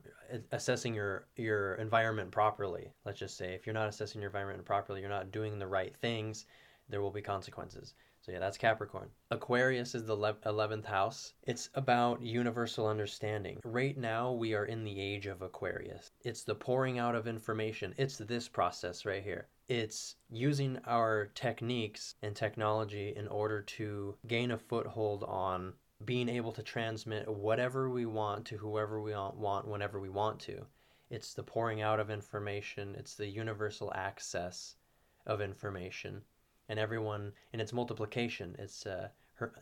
assessing 0.52 0.94
your 0.94 1.26
your 1.36 1.74
environment 1.74 2.30
properly 2.30 2.92
let's 3.04 3.18
just 3.18 3.36
say 3.36 3.54
if 3.54 3.66
you're 3.66 3.74
not 3.74 3.88
assessing 3.88 4.20
your 4.20 4.30
environment 4.30 4.64
properly 4.64 5.00
you're 5.00 5.08
not 5.08 5.32
doing 5.32 5.58
the 5.58 5.66
right 5.66 5.96
things 6.00 6.46
there 6.88 7.00
will 7.00 7.10
be 7.10 7.22
consequences 7.22 7.94
so 8.22 8.30
yeah, 8.30 8.38
that's 8.38 8.56
Capricorn. 8.56 9.10
Aquarius 9.32 9.96
is 9.96 10.04
the 10.04 10.16
11th 10.16 10.84
house. 10.84 11.34
It's 11.42 11.70
about 11.74 12.22
universal 12.22 12.86
understanding. 12.86 13.58
Right 13.64 13.98
now, 13.98 14.30
we 14.30 14.54
are 14.54 14.66
in 14.66 14.84
the 14.84 15.00
age 15.00 15.26
of 15.26 15.42
Aquarius. 15.42 16.12
It's 16.20 16.44
the 16.44 16.54
pouring 16.54 17.00
out 17.00 17.16
of 17.16 17.26
information. 17.26 17.94
It's 17.98 18.18
this 18.18 18.48
process 18.48 19.04
right 19.04 19.24
here. 19.24 19.48
It's 19.68 20.16
using 20.28 20.78
our 20.86 21.26
techniques 21.34 22.16
and 22.22 22.34
technology 22.34 23.14
in 23.16 23.28
order 23.28 23.62
to 23.62 24.16
gain 24.26 24.50
a 24.50 24.58
foothold 24.58 25.24
on 25.24 25.74
being 26.04 26.28
able 26.28 26.52
to 26.52 26.62
transmit 26.62 27.28
whatever 27.28 27.88
we 27.88 28.06
want 28.06 28.44
to 28.46 28.56
whoever 28.56 29.00
we 29.00 29.14
want 29.14 29.68
whenever 29.68 30.00
we 30.00 30.08
want 30.08 30.40
to. 30.40 30.66
It's 31.10 31.34
the 31.34 31.42
pouring 31.42 31.80
out 31.80 32.00
of 32.00 32.10
information, 32.10 32.94
it's 32.96 33.14
the 33.14 33.28
universal 33.28 33.92
access 33.94 34.76
of 35.26 35.40
information 35.40 36.22
and 36.68 36.78
everyone 36.78 37.32
in 37.52 37.60
its 37.60 37.72
multiplication. 37.72 38.56
It's 38.58 38.86
uh, 38.86 39.08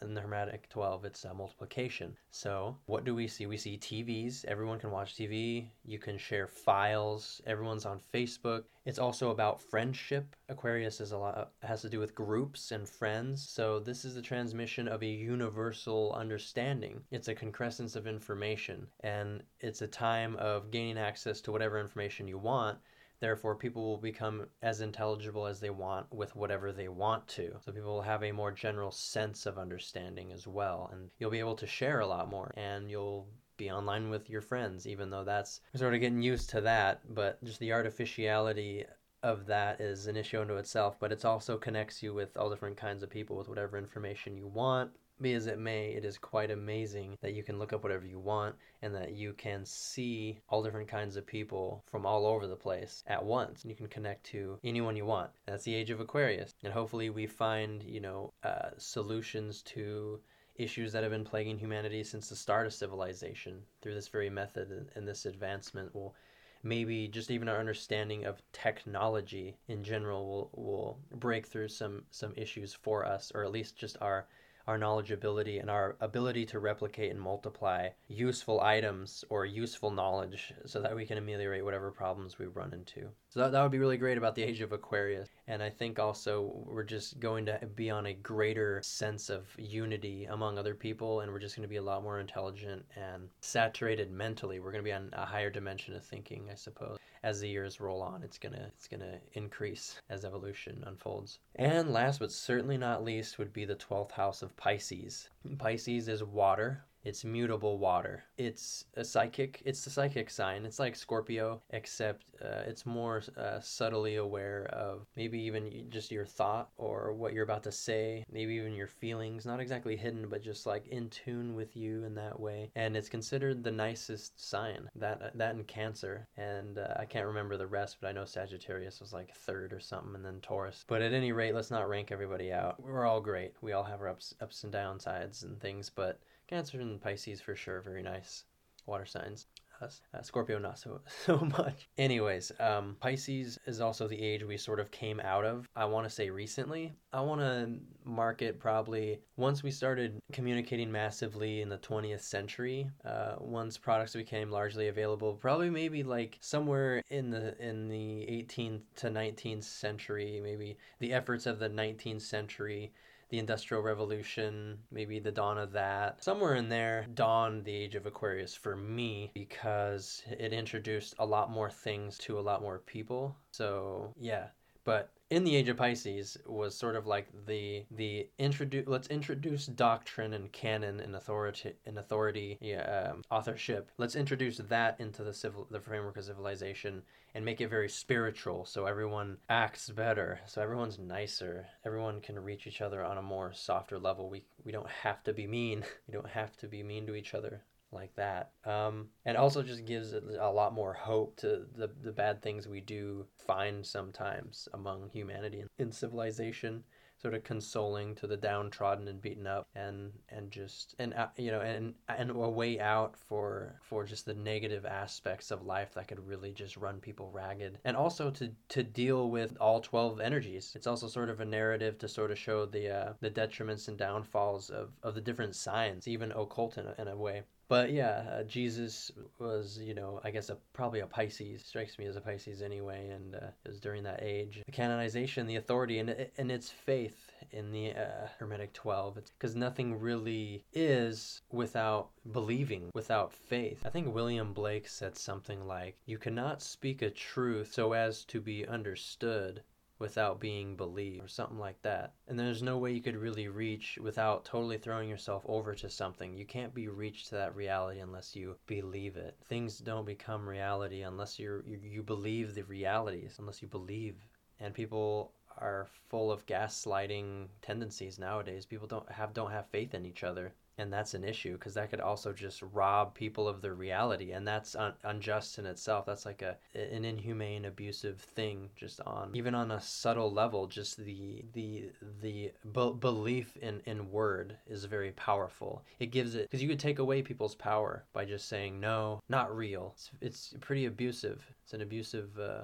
in 0.02 0.14
the 0.14 0.20
Hermetic 0.20 0.68
12, 0.68 1.04
it's 1.04 1.24
uh, 1.24 1.34
multiplication. 1.34 2.16
So, 2.30 2.76
what 2.86 3.04
do 3.04 3.14
we 3.14 3.26
see? 3.28 3.46
We 3.46 3.56
see 3.56 3.78
TVs. 3.78 4.44
Everyone 4.44 4.78
can 4.78 4.90
watch 4.90 5.14
TV. 5.14 5.68
You 5.84 5.98
can 5.98 6.18
share 6.18 6.46
files. 6.46 7.40
Everyone's 7.46 7.86
on 7.86 8.00
Facebook. 8.12 8.64
It's 8.84 8.98
also 8.98 9.30
about 9.30 9.60
friendship. 9.60 10.34
Aquarius 10.48 11.00
is 11.00 11.12
a 11.12 11.18
lot 11.18 11.52
has 11.62 11.82
to 11.82 11.88
do 11.88 11.98
with 11.98 12.14
groups 12.14 12.72
and 12.72 12.88
friends. 12.88 13.46
So, 13.48 13.78
this 13.78 14.04
is 14.04 14.14
the 14.14 14.22
transmission 14.22 14.88
of 14.88 15.02
a 15.02 15.06
universal 15.06 16.12
understanding. 16.12 17.00
It's 17.10 17.28
a 17.28 17.34
concrescence 17.34 17.96
of 17.96 18.06
information, 18.06 18.86
and 19.00 19.42
it's 19.60 19.82
a 19.82 19.86
time 19.86 20.36
of 20.36 20.70
gaining 20.70 20.98
access 20.98 21.40
to 21.42 21.52
whatever 21.52 21.80
information 21.80 22.28
you 22.28 22.38
want 22.38 22.78
Therefore, 23.20 23.54
people 23.54 23.82
will 23.82 23.98
become 23.98 24.46
as 24.62 24.80
intelligible 24.80 25.46
as 25.46 25.60
they 25.60 25.70
want 25.70 26.12
with 26.12 26.34
whatever 26.34 26.72
they 26.72 26.88
want 26.88 27.28
to. 27.28 27.52
So 27.64 27.72
people 27.72 27.92
will 27.92 28.02
have 28.02 28.24
a 28.24 28.32
more 28.32 28.50
general 28.50 28.90
sense 28.90 29.46
of 29.46 29.58
understanding 29.58 30.32
as 30.32 30.46
well. 30.46 30.90
And 30.92 31.10
you'll 31.18 31.30
be 31.30 31.38
able 31.38 31.56
to 31.56 31.66
share 31.66 32.00
a 32.00 32.06
lot 32.06 32.30
more 32.30 32.52
and 32.56 32.90
you'll 32.90 33.28
be 33.58 33.70
online 33.70 34.08
with 34.08 34.30
your 34.30 34.40
friends, 34.40 34.86
even 34.86 35.10
though 35.10 35.24
that's 35.24 35.60
sort 35.74 35.92
of 35.92 36.00
getting 36.00 36.22
used 36.22 36.48
to 36.50 36.62
that. 36.62 37.02
But 37.14 37.42
just 37.44 37.60
the 37.60 37.72
artificiality 37.72 38.86
of 39.22 39.44
that 39.46 39.80
is 39.80 40.06
an 40.06 40.16
issue 40.16 40.40
unto 40.40 40.56
itself, 40.56 40.98
but 40.98 41.12
it 41.12 41.24
also 41.26 41.58
connects 41.58 42.02
you 42.02 42.14
with 42.14 42.36
all 42.38 42.48
different 42.48 42.78
kinds 42.78 43.02
of 43.02 43.10
people 43.10 43.36
with 43.36 43.48
whatever 43.48 43.76
information 43.76 44.36
you 44.36 44.46
want. 44.46 44.90
Be 45.20 45.34
as 45.34 45.46
it 45.46 45.58
may, 45.58 45.90
it 45.90 46.04
is 46.04 46.16
quite 46.16 46.50
amazing 46.50 47.16
that 47.20 47.34
you 47.34 47.42
can 47.42 47.58
look 47.58 47.72
up 47.72 47.82
whatever 47.82 48.06
you 48.06 48.18
want 48.18 48.56
and 48.80 48.94
that 48.94 49.12
you 49.12 49.34
can 49.34 49.64
see 49.66 50.38
all 50.48 50.62
different 50.62 50.88
kinds 50.88 51.16
of 51.16 51.26
people 51.26 51.84
from 51.90 52.06
all 52.06 52.26
over 52.26 52.46
the 52.46 52.56
place 52.56 53.04
at 53.06 53.24
once. 53.24 53.64
You 53.64 53.74
can 53.74 53.88
connect 53.88 54.24
to 54.26 54.58
anyone 54.64 54.96
you 54.96 55.04
want. 55.04 55.30
That's 55.46 55.64
the 55.64 55.74
age 55.74 55.90
of 55.90 56.00
Aquarius. 56.00 56.54
And 56.64 56.72
hopefully, 56.72 57.10
we 57.10 57.26
find, 57.26 57.82
you 57.82 58.00
know, 58.00 58.32
uh, 58.42 58.70
solutions 58.78 59.62
to 59.62 60.20
issues 60.56 60.92
that 60.92 61.02
have 61.02 61.12
been 61.12 61.24
plaguing 61.24 61.58
humanity 61.58 62.04
since 62.04 62.28
the 62.28 62.36
start 62.36 62.66
of 62.66 62.72
civilization 62.72 63.62
through 63.80 63.94
this 63.94 64.08
very 64.08 64.30
method 64.30 64.70
and, 64.70 64.88
and 64.94 65.08
this 65.08 65.26
advancement 65.26 65.94
will 65.94 66.14
maybe 66.62 67.08
just 67.08 67.30
even 67.30 67.48
our 67.48 67.58
understanding 67.58 68.24
of 68.24 68.42
technology 68.52 69.56
in 69.68 69.82
general 69.82 70.50
will, 70.54 70.62
will 70.62 70.98
break 71.16 71.46
through 71.46 71.68
some 71.68 72.02
some 72.10 72.32
issues 72.36 72.74
for 72.74 73.06
us 73.06 73.32
or 73.34 73.44
at 73.44 73.52
least 73.52 73.76
just 73.76 73.96
our 74.00 74.26
our 74.66 74.78
knowledgeability 74.78 75.60
and 75.60 75.70
our 75.70 75.96
ability 76.00 76.46
to 76.46 76.58
replicate 76.58 77.10
and 77.10 77.20
multiply 77.20 77.88
useful 78.08 78.60
items 78.60 79.24
or 79.28 79.44
useful 79.44 79.90
knowledge 79.90 80.52
so 80.66 80.80
that 80.80 80.94
we 80.94 81.06
can 81.06 81.18
ameliorate 81.18 81.64
whatever 81.64 81.90
problems 81.90 82.38
we 82.38 82.46
run 82.46 82.72
into. 82.72 83.08
So 83.28 83.40
that, 83.40 83.52
that 83.52 83.62
would 83.62 83.72
be 83.72 83.78
really 83.78 83.96
great 83.96 84.18
about 84.18 84.34
the 84.34 84.42
age 84.42 84.60
of 84.60 84.72
Aquarius. 84.72 85.28
And 85.46 85.62
I 85.62 85.70
think 85.70 85.98
also 85.98 86.52
we're 86.66 86.84
just 86.84 87.20
going 87.20 87.46
to 87.46 87.58
be 87.74 87.90
on 87.90 88.06
a 88.06 88.14
greater 88.14 88.80
sense 88.82 89.30
of 89.30 89.46
unity 89.58 90.26
among 90.26 90.58
other 90.58 90.74
people 90.74 91.20
and 91.20 91.32
we're 91.32 91.38
just 91.38 91.56
going 91.56 91.68
to 91.68 91.68
be 91.68 91.76
a 91.76 91.82
lot 91.82 92.02
more 92.02 92.20
intelligent 92.20 92.84
and 92.96 93.28
saturated 93.40 94.10
mentally. 94.10 94.60
We're 94.60 94.72
going 94.72 94.84
to 94.84 94.88
be 94.88 94.92
on 94.92 95.10
a 95.12 95.26
higher 95.26 95.50
dimension 95.50 95.94
of 95.94 96.04
thinking, 96.04 96.48
I 96.50 96.54
suppose 96.54 96.98
as 97.22 97.40
the 97.40 97.48
years 97.48 97.80
roll 97.80 98.02
on 98.02 98.22
it's 98.22 98.38
gonna 98.38 98.70
it's 98.74 98.88
gonna 98.88 99.18
increase 99.32 100.00
as 100.08 100.24
evolution 100.24 100.82
unfolds. 100.86 101.38
And 101.56 101.92
last 101.92 102.20
but 102.20 102.32
certainly 102.32 102.78
not 102.78 103.04
least 103.04 103.38
would 103.38 103.52
be 103.52 103.64
the 103.64 103.76
12th 103.76 104.12
house 104.12 104.42
of 104.42 104.56
pisces. 104.56 105.28
Pisces 105.58 106.08
is 106.08 106.24
water 106.24 106.84
it's 107.04 107.24
mutable 107.24 107.78
water. 107.78 108.24
It's 108.36 108.84
a 108.94 109.04
psychic. 109.04 109.62
It's 109.64 109.84
the 109.84 109.90
psychic 109.90 110.30
sign. 110.30 110.64
It's 110.64 110.78
like 110.78 110.96
Scorpio, 110.96 111.62
except 111.70 112.26
uh, 112.42 112.62
it's 112.66 112.84
more 112.84 113.22
uh, 113.36 113.60
subtly 113.60 114.16
aware 114.16 114.66
of 114.72 115.06
maybe 115.16 115.40
even 115.40 115.86
just 115.88 116.10
your 116.10 116.26
thought 116.26 116.70
or 116.76 117.12
what 117.12 117.32
you're 117.32 117.44
about 117.44 117.62
to 117.64 117.72
say. 117.72 118.24
Maybe 118.30 118.54
even 118.54 118.74
your 118.74 118.86
feelings. 118.86 119.46
Not 119.46 119.60
exactly 119.60 119.96
hidden, 119.96 120.28
but 120.28 120.42
just 120.42 120.66
like 120.66 120.86
in 120.88 121.08
tune 121.08 121.54
with 121.54 121.76
you 121.76 122.04
in 122.04 122.14
that 122.14 122.38
way. 122.38 122.70
And 122.74 122.96
it's 122.96 123.08
considered 123.08 123.62
the 123.62 123.70
nicest 123.70 124.48
sign. 124.48 124.88
That 124.94 125.36
that 125.36 125.54
in 125.54 125.64
Cancer. 125.64 126.26
And 126.36 126.78
uh, 126.78 126.94
I 126.98 127.04
can't 127.04 127.26
remember 127.26 127.56
the 127.56 127.66
rest, 127.66 127.98
but 128.00 128.08
I 128.08 128.12
know 128.12 128.24
Sagittarius 128.24 129.00
was 129.00 129.12
like 129.12 129.34
third 129.34 129.72
or 129.72 129.80
something, 129.80 130.14
and 130.14 130.24
then 130.24 130.40
Taurus. 130.40 130.84
But 130.86 131.02
at 131.02 131.12
any 131.12 131.32
rate, 131.32 131.54
let's 131.54 131.70
not 131.70 131.88
rank 131.88 132.12
everybody 132.12 132.52
out. 132.52 132.80
We're 132.82 133.06
all 133.06 133.20
great. 133.20 133.54
We 133.60 133.72
all 133.72 133.84
have 133.84 134.00
our 134.00 134.08
ups 134.08 134.34
ups 134.40 134.64
and 134.64 134.72
downsides 134.72 135.44
and 135.44 135.60
things, 135.60 135.90
but 135.90 136.20
Cancer 136.50 136.80
and 136.80 137.00
Pisces 137.00 137.40
for 137.40 137.54
sure, 137.54 137.80
very 137.80 138.02
nice 138.02 138.42
water 138.84 139.06
signs. 139.06 139.46
Uh, 139.80 140.20
Scorpio 140.20 140.58
not 140.58 140.78
so 140.78 141.00
so 141.24 141.38
much. 141.38 141.88
Anyways, 141.96 142.52
um, 142.60 142.96
Pisces 143.00 143.58
is 143.66 143.80
also 143.80 144.08
the 144.08 144.20
age 144.20 144.42
we 144.42 144.56
sort 144.56 144.80
of 144.80 144.90
came 144.90 145.20
out 145.20 145.44
of. 145.44 145.68
I 145.76 145.84
want 145.86 146.06
to 146.06 146.10
say 146.10 146.28
recently. 146.28 146.92
I 147.12 147.20
want 147.20 147.40
to 147.40 147.78
mark 148.04 148.42
it 148.42 148.58
probably 148.58 149.20
once 149.36 149.62
we 149.62 149.70
started 149.70 150.20
communicating 150.32 150.92
massively 150.92 151.62
in 151.62 151.68
the 151.68 151.78
20th 151.78 152.22
century. 152.22 152.90
Uh, 153.04 153.36
once 153.38 153.78
products 153.78 154.14
became 154.14 154.50
largely 154.50 154.88
available, 154.88 155.34
probably 155.34 155.70
maybe 155.70 156.02
like 156.02 156.36
somewhere 156.40 157.02
in 157.10 157.30
the 157.30 157.56
in 157.64 157.88
the 157.88 158.26
18th 158.48 158.82
to 158.96 159.08
19th 159.08 159.64
century, 159.64 160.40
maybe 160.42 160.76
the 160.98 161.12
efforts 161.12 161.46
of 161.46 161.60
the 161.60 161.70
19th 161.70 162.22
century 162.22 162.92
the 163.30 163.38
Industrial 163.38 163.82
Revolution, 163.82 164.78
maybe 164.90 165.18
the 165.18 165.32
dawn 165.32 165.56
of 165.56 165.72
that. 165.72 166.22
Somewhere 166.22 166.56
in 166.56 166.68
there 166.68 167.06
dawned 167.14 167.64
the 167.64 167.74
Age 167.74 167.94
of 167.94 168.06
Aquarius 168.06 168.54
for 168.54 168.76
me 168.76 169.30
because 169.34 170.22
it 170.28 170.52
introduced 170.52 171.14
a 171.18 171.26
lot 171.26 171.50
more 171.50 171.70
things 171.70 172.18
to 172.18 172.38
a 172.38 172.42
lot 172.42 172.60
more 172.60 172.80
people. 172.80 173.34
So, 173.52 174.12
yeah. 174.18 174.48
But 174.84 175.10
in 175.30 175.44
the 175.44 175.54
age 175.54 175.68
of 175.68 175.76
Pisces 175.76 176.36
was 176.44 176.76
sort 176.76 176.96
of 176.96 177.06
like 177.06 177.28
the 177.46 177.84
the 177.92 178.28
introduce 178.38 178.86
let's 178.88 179.08
introduce 179.08 179.66
doctrine 179.66 180.34
and 180.34 180.50
canon 180.50 180.98
and 180.98 181.14
authority 181.14 181.74
and 181.86 181.98
authority 181.98 182.58
yeah, 182.60 183.10
um, 183.12 183.22
authorship. 183.30 183.90
Let's 183.96 184.16
introduce 184.16 184.58
that 184.58 184.98
into 184.98 185.22
the 185.22 185.32
civil 185.32 185.68
the 185.70 185.80
framework 185.80 186.16
of 186.16 186.24
civilization 186.24 187.02
and 187.34 187.44
make 187.44 187.60
it 187.60 187.68
very 187.68 187.88
spiritual 187.88 188.64
so 188.64 188.86
everyone 188.86 189.36
acts 189.48 189.88
better 189.88 190.40
so 190.46 190.60
everyone's 190.60 190.98
nicer. 190.98 191.66
Everyone 191.86 192.20
can 192.20 192.38
reach 192.38 192.66
each 192.66 192.80
other 192.80 193.04
on 193.04 193.16
a 193.16 193.22
more 193.22 193.52
softer 193.52 193.98
level. 193.98 194.28
We 194.28 194.42
we 194.64 194.72
don't 194.72 194.90
have 194.90 195.22
to 195.24 195.32
be 195.32 195.46
mean. 195.46 195.84
We 196.08 196.14
don't 196.14 196.30
have 196.30 196.56
to 196.56 196.66
be 196.66 196.82
mean 196.82 197.06
to 197.06 197.14
each 197.14 197.34
other 197.34 197.62
like 197.92 198.14
that. 198.16 198.50
Um, 198.64 199.08
and 199.24 199.36
also 199.36 199.62
just 199.62 199.84
gives 199.84 200.12
a 200.12 200.50
lot 200.50 200.74
more 200.74 200.92
hope 200.92 201.36
to 201.38 201.66
the, 201.76 201.90
the 202.02 202.12
bad 202.12 202.42
things 202.42 202.68
we 202.68 202.80
do 202.80 203.26
find 203.46 203.84
sometimes 203.84 204.68
among 204.74 205.10
humanity 205.10 205.64
in 205.78 205.92
civilization 205.92 206.84
sort 207.20 207.34
of 207.34 207.44
consoling 207.44 208.14
to 208.14 208.26
the 208.26 208.36
downtrodden 208.36 209.06
and 209.06 209.20
beaten 209.20 209.46
up 209.46 209.66
and 209.74 210.10
and 210.30 210.50
just 210.50 210.94
and 210.98 211.12
uh, 211.14 211.28
you 211.36 211.50
know 211.50 211.60
and 211.60 211.94
and 212.08 212.30
a 212.30 212.34
way 212.34 212.80
out 212.80 213.14
for 213.16 213.78
for 213.82 214.04
just 214.04 214.24
the 214.24 214.34
negative 214.34 214.86
aspects 214.86 215.50
of 215.50 215.66
life 215.66 215.92
that 215.94 216.08
could 216.08 216.26
really 216.26 216.52
just 216.52 216.76
run 216.76 216.98
people 216.98 217.30
ragged. 217.30 217.78
And 217.84 217.96
also 217.96 218.30
to 218.30 218.50
to 218.70 218.82
deal 218.82 219.30
with 219.30 219.56
all 219.60 219.80
12 219.80 220.20
energies. 220.20 220.72
It's 220.74 220.86
also 220.86 221.08
sort 221.08 221.30
of 221.30 221.40
a 221.40 221.44
narrative 221.44 221.98
to 221.98 222.08
sort 222.08 222.30
of 222.30 222.38
show 222.38 222.64
the 222.64 222.88
uh, 222.88 223.12
the 223.20 223.30
detriments 223.30 223.88
and 223.88 223.98
downfalls 223.98 224.70
of 224.70 224.90
of 225.02 225.14
the 225.14 225.20
different 225.20 225.54
signs 225.54 226.08
even 226.08 226.32
occult 226.32 226.78
in 226.78 226.86
a, 226.86 226.94
in 226.98 227.08
a 227.08 227.16
way 227.16 227.42
but 227.70 227.92
yeah, 227.92 228.24
uh, 228.32 228.42
Jesus 228.42 229.12
was, 229.38 229.78
you 229.80 229.94
know, 229.94 230.20
I 230.24 230.32
guess 230.32 230.48
a, 230.48 230.56
probably 230.72 231.00
a 231.00 231.06
Pisces. 231.06 231.64
Strikes 231.64 232.00
me 232.00 232.06
as 232.06 232.16
a 232.16 232.20
Pisces 232.20 232.62
anyway, 232.62 233.10
and 233.10 233.36
uh, 233.36 233.52
it 233.64 233.68
was 233.68 233.78
during 233.78 234.02
that 234.02 234.24
age. 234.24 234.60
The 234.66 234.72
canonization, 234.72 235.46
the 235.46 235.54
authority, 235.54 236.00
and 236.00 236.10
and 236.36 236.50
its 236.50 236.68
faith 236.68 237.30
in 237.52 237.70
the 237.70 237.92
uh, 237.92 238.26
Hermetic 238.40 238.72
Twelve, 238.72 239.20
because 239.38 239.54
nothing 239.54 240.00
really 240.00 240.64
is 240.72 241.42
without 241.52 242.10
believing, 242.32 242.90
without 242.92 243.32
faith. 243.32 243.78
I 243.84 243.90
think 243.90 244.12
William 244.12 244.52
Blake 244.52 244.88
said 244.88 245.16
something 245.16 245.64
like, 245.64 245.96
"You 246.06 246.18
cannot 246.18 246.62
speak 246.62 247.02
a 247.02 247.10
truth 247.10 247.72
so 247.72 247.92
as 247.92 248.24
to 248.24 248.40
be 248.40 248.66
understood." 248.66 249.62
Without 250.00 250.40
being 250.40 250.74
believed 250.74 251.22
or 251.22 251.28
something 251.28 251.58
like 251.58 251.80
that. 251.82 252.14
And 252.26 252.38
there's 252.38 252.62
no 252.62 252.78
way 252.78 252.92
you 252.92 253.02
could 253.02 253.16
really 253.16 253.48
reach 253.48 253.98
without 254.02 254.44
totally 254.44 254.78
throwing 254.78 255.08
yourself 255.08 255.44
over 255.46 255.74
to 255.74 255.90
something. 255.90 256.34
You 256.34 256.46
can't 256.46 256.74
be 256.74 256.88
reached 256.88 257.28
to 257.28 257.36
that 257.36 257.54
reality 257.54 258.00
unless 258.00 258.34
you 258.34 258.56
believe 258.66 259.16
it. 259.16 259.36
Things 259.44 259.78
don't 259.78 260.06
become 260.06 260.48
reality 260.48 261.02
unless 261.02 261.38
you 261.38 261.62
you 261.66 262.02
believe 262.02 262.54
the 262.54 262.64
realities, 262.64 263.36
unless 263.38 263.62
you 263.62 263.68
believe. 263.68 264.16
And 264.58 264.74
people 264.74 265.32
are 265.58 265.86
full 266.08 266.32
of 266.32 266.46
gaslighting 266.46 267.48
tendencies 267.60 268.18
nowadays. 268.18 268.64
People 268.64 268.88
don't 268.88 269.10
have 269.12 269.34
don't 269.34 269.52
have 269.52 269.68
faith 269.68 269.94
in 269.94 270.06
each 270.06 270.24
other 270.24 270.54
and 270.80 270.92
that's 270.92 271.14
an 271.14 271.24
issue 271.24 271.52
because 271.52 271.74
that 271.74 271.90
could 271.90 272.00
also 272.00 272.32
just 272.32 272.62
rob 272.72 273.14
people 273.14 273.46
of 273.46 273.60
their 273.60 273.74
reality 273.74 274.32
and 274.32 274.46
that's 274.46 274.74
un- 274.74 274.94
unjust 275.04 275.58
in 275.58 275.66
itself. 275.66 276.06
That's 276.06 276.26
like 276.26 276.42
a 276.42 276.56
an 276.74 277.04
inhumane 277.04 277.66
abusive 277.66 278.20
thing 278.20 278.70
just 278.76 279.00
on 279.02 279.30
even 279.34 279.54
on 279.54 279.70
a 279.70 279.80
subtle 279.80 280.32
level 280.32 280.66
just 280.66 280.96
the 280.96 281.44
the 281.52 281.90
the 282.22 282.52
be- 282.72 282.94
belief 282.98 283.56
in 283.58 283.80
in 283.86 284.10
word 284.10 284.56
is 284.66 284.84
very 284.86 285.12
powerful. 285.12 285.84
It 285.98 286.10
gives 286.10 286.34
it 286.34 286.42
because 286.50 286.62
you 286.62 286.68
could 286.68 286.80
take 286.80 286.98
away 286.98 287.22
people's 287.22 287.54
power 287.54 288.04
by 288.12 288.24
just 288.24 288.48
saying 288.48 288.80
no 288.80 289.20
not 289.28 289.54
real. 289.54 289.94
It's, 289.94 290.10
it's 290.20 290.54
pretty 290.60 290.86
abusive. 290.86 291.44
It's 291.64 291.74
an 291.74 291.82
abusive 291.82 292.38
uh, 292.38 292.62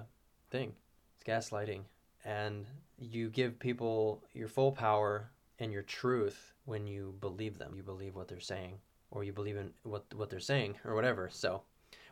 thing. 0.51 0.73
It's 1.17 1.25
gaslighting. 1.25 1.83
And 2.25 2.67
you 2.99 3.29
give 3.29 3.59
people 3.59 4.23
your 4.35 4.49
full 4.49 4.73
power 4.73 5.31
and 5.59 5.73
your 5.73 5.83
truth 5.83 6.53
when 6.65 6.87
you 6.87 7.15
believe 7.21 7.59
them. 7.59 7.75
You 7.77 7.83
believe 7.83 8.15
what 8.15 8.29
they're 8.29 8.41
saying, 8.41 8.79
or 9.11 9.25
you 9.25 9.33
believe 9.33 9.57
in 9.57 9.73
what 9.83 10.05
what 10.15 10.31
they're 10.31 10.41
saying, 10.41 10.77
or 10.85 10.95
whatever. 10.95 11.29
So, 11.31 11.63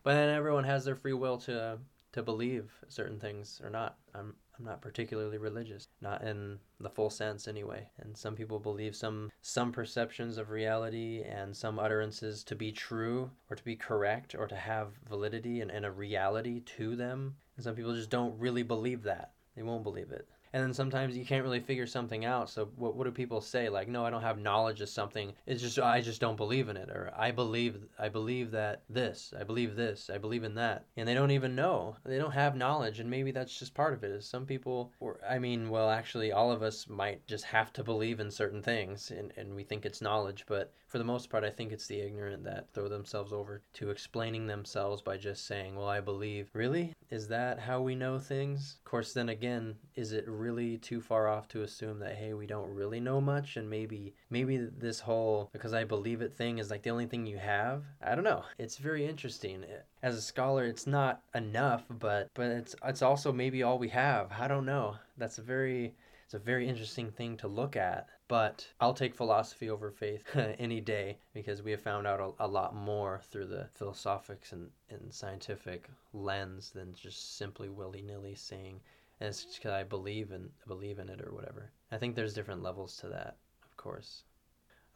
but 0.03 0.15
then 0.15 0.35
everyone 0.35 0.65
has 0.65 0.85
their 0.85 0.97
free 0.97 1.13
will 1.13 1.39
to 1.39 1.79
to 2.13 2.23
believe 2.23 2.73
certain 2.89 3.19
things 3.19 3.61
or 3.63 3.71
not. 3.71 3.97
I'm 4.15 4.35
I'm 4.57 4.65
not 4.65 4.81
particularly 4.81 5.37
religious, 5.37 5.89
not 6.01 6.23
in 6.23 6.61
the 6.79 6.89
full 6.89 7.11
sense 7.11 7.49
anyway. 7.49 7.89
And 7.99 8.17
some 8.17 8.37
people 8.37 8.61
believe 8.61 8.95
some 8.95 9.33
some 9.43 9.73
perceptions 9.73 10.39
of 10.39 10.51
reality 10.51 11.25
and 11.25 11.57
some 11.57 11.79
utterances 11.79 12.45
to 12.45 12.55
be 12.55 12.71
true 12.71 13.31
or 13.51 13.57
to 13.57 13.65
be 13.65 13.75
correct 13.75 14.35
or 14.37 14.47
to 14.47 14.57
have 14.57 14.93
validity 15.09 15.61
and, 15.61 15.73
and 15.73 15.85
a 15.85 15.91
reality 15.91 16.61
to 16.61 16.95
them. 16.95 17.35
And 17.57 17.65
some 17.65 17.75
people 17.75 17.95
just 17.95 18.11
don't 18.11 18.39
really 18.39 18.63
believe 18.63 19.03
that. 19.03 19.33
They 19.57 19.63
won't 19.63 19.85
believe 19.85 20.13
it 20.13 20.29
and 20.55 20.63
then 20.63 20.73
sometimes 20.73 21.17
you 21.19 21.25
can't 21.25 21.43
really 21.43 21.59
figure 21.59 21.85
something 21.85 22.25
out. 22.25 22.49
So 22.49 22.69
what 22.77 22.95
what 22.95 23.05
do 23.05 23.11
people 23.11 23.41
say? 23.41 23.69
Like, 23.69 23.89
no, 23.89 24.07
I 24.07 24.11
don't 24.11 24.23
have 24.23 24.39
knowledge 24.39 24.81
of 24.81 24.89
something. 24.89 25.33
It's 25.47 25.61
just 25.61 25.81
I 25.81 26.01
just 26.01 26.21
don't 26.21 26.37
believe 26.37 26.69
in 26.69 26.77
it, 26.77 26.91
or 26.91 27.13
I 27.17 27.33
believe 27.33 27.81
I 27.99 28.09
believe 28.09 28.53
that 28.53 28.83
this, 28.89 29.35
I 29.39 29.43
believe 29.43 29.75
this, 29.75 30.11
I 30.15 30.19
believe 30.19 30.45
in 30.45 30.55
that, 30.55 30.85
and 30.97 31.09
they 31.09 31.15
don't 31.15 31.33
even 31.33 31.57
know. 31.57 31.97
They 32.05 32.19
don't 32.19 32.31
have 32.31 32.55
knowledge, 32.55 33.01
and 33.01 33.11
maybe 33.11 33.33
that's 33.33 33.59
just 33.59 33.75
part 33.75 33.95
of 33.95 34.05
it. 34.05 34.13
Is 34.13 34.27
some 34.27 34.47
people, 34.47 34.93
or 35.01 35.19
I 35.29 35.41
mean, 35.41 35.71
well, 35.71 35.91
actually, 35.91 36.31
all 36.31 36.53
of 36.53 36.63
us 36.63 36.89
might 36.89 37.27
just 37.27 37.47
have 37.47 37.73
to 37.73 37.83
believe 37.83 38.21
in 38.21 38.31
certain 38.31 38.63
things, 38.63 39.11
and 39.11 39.33
and 39.37 39.57
we 39.57 39.65
think 39.65 39.85
it's 39.85 40.01
knowledge, 40.01 40.45
but 40.47 40.73
for 40.95 40.99
the 40.99 41.05
most 41.05 41.29
part, 41.29 41.43
I 41.43 41.51
think 41.51 41.73
it's 41.73 41.89
the 41.89 42.01
ignorant 42.01 42.45
that 42.45 42.73
throw 42.73 42.87
themselves 42.87 43.33
over 43.33 43.63
to 43.73 43.91
explaining 43.91 44.47
themselves 44.47 45.03
by 45.03 45.17
just 45.17 45.45
saying, 45.45 45.75
Well, 45.75 45.89
I 45.89 46.01
believe. 46.01 46.51
Really? 46.53 46.95
Is 47.11 47.27
that 47.27 47.59
how 47.59 47.81
we 47.81 47.97
know 47.97 48.21
things? 48.21 48.77
Of 48.79 48.85
course, 48.89 49.13
then 49.13 49.29
again, 49.29 49.75
is 49.97 50.13
it 50.13 50.25
really 50.29 50.79
too 50.79 51.01
far 51.01 51.27
off 51.27 51.49
to 51.49 51.65
assume 51.65 51.99
that, 51.99 52.15
hey, 52.15 52.33
we 52.33 52.47
don't 52.47 52.73
really 52.73 53.01
know 53.01 53.21
much 53.21 53.57
and 53.57 53.69
maybe, 53.69 54.15
maybe 54.31 54.57
this 54.57 55.01
whole 55.01 55.51
because 55.53 55.75
I 55.75 55.83
believe 55.83 56.23
it 56.23 56.33
thing 56.33 56.59
is 56.59 56.71
like 56.71 56.85
the 56.85 56.91
only 56.91 57.07
thing 57.07 57.27
you 57.27 57.39
have? 57.39 57.83
I 58.01 58.15
don't 58.15 58.23
know. 58.23 58.45
It's 58.57 58.79
very 58.79 59.05
interesting. 59.05 59.65
As 60.01 60.15
a 60.15 60.23
scholar, 60.23 60.65
it's 60.65 60.87
not 60.87 61.23
enough, 61.35 61.87
but, 61.91 62.29
but 62.35 62.47
it's, 62.47 62.77
it's 62.85 63.03
also 63.03 63.33
maybe 63.33 63.65
all 63.65 63.81
we 63.81 63.89
have. 63.89 64.31
I 64.39 64.47
don't 64.47 64.65
know. 64.65 64.95
That's 65.19 65.39
a 65.39 65.43
very, 65.43 65.97
it's 66.25 66.35
a 66.35 66.39
very 66.39 66.69
interesting 66.69 67.11
thing 67.11 67.37
to 67.39 67.49
look 67.49 67.75
at. 67.75 68.07
But 68.27 68.73
I'll 68.81 68.95
take 68.95 69.15
philosophy 69.15 69.69
over 69.69 69.91
faith 69.91 70.25
any 70.59 70.81
day 70.81 71.19
because 71.35 71.63
we 71.63 71.73
have 71.73 71.83
found 71.83 72.07
out 72.07 72.21
a, 72.21 72.45
a 72.45 72.49
lot 72.49 72.75
more 72.75 73.21
through 73.31 73.47
the 73.47 73.69
philosophics 73.75 74.53
and, 74.53 74.71
and 74.89 75.13
scientific 75.13 75.91
lens 76.15 76.71
than 76.71 76.95
just 76.95 77.37
simply 77.37 77.69
willy 77.69 78.01
nilly 78.01 78.35
saying, 78.35 78.81
and 79.21 79.29
it's 79.29 79.45
because 79.57 79.73
I 79.73 79.83
believe 79.83 80.33
in 80.33 80.49
believe 80.67 80.99
in 80.99 81.11
it 81.11 81.21
or 81.21 81.35
whatever. 81.35 81.71
I 81.93 81.99
think 81.99 82.15
there's 82.15 82.33
different 82.33 82.63
levels 82.63 82.97
to 82.99 83.09
that, 83.09 83.37
of 83.63 83.77
course. 83.77 84.25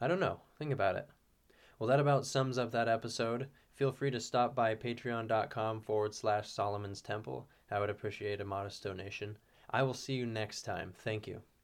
I 0.01 0.07
don't 0.07 0.19
know. 0.19 0.41
Think 0.57 0.71
about 0.71 0.95
it. 0.95 1.07
Well, 1.77 1.87
that 1.87 1.99
about 1.99 2.25
sums 2.25 2.57
up 2.57 2.71
that 2.71 2.87
episode. 2.87 3.47
Feel 3.73 3.91
free 3.91 4.11
to 4.11 4.19
stop 4.19 4.55
by 4.55 4.75
patreon.com 4.75 5.81
forward 5.81 6.15
slash 6.15 6.49
Solomon's 6.49 7.01
Temple. 7.01 7.47
I 7.69 7.79
would 7.79 7.89
appreciate 7.89 8.41
a 8.41 8.45
modest 8.45 8.83
donation. 8.83 9.37
I 9.69 9.83
will 9.83 9.93
see 9.93 10.15
you 10.15 10.25
next 10.25 10.63
time. 10.63 10.93
Thank 10.97 11.27
you. 11.27 11.41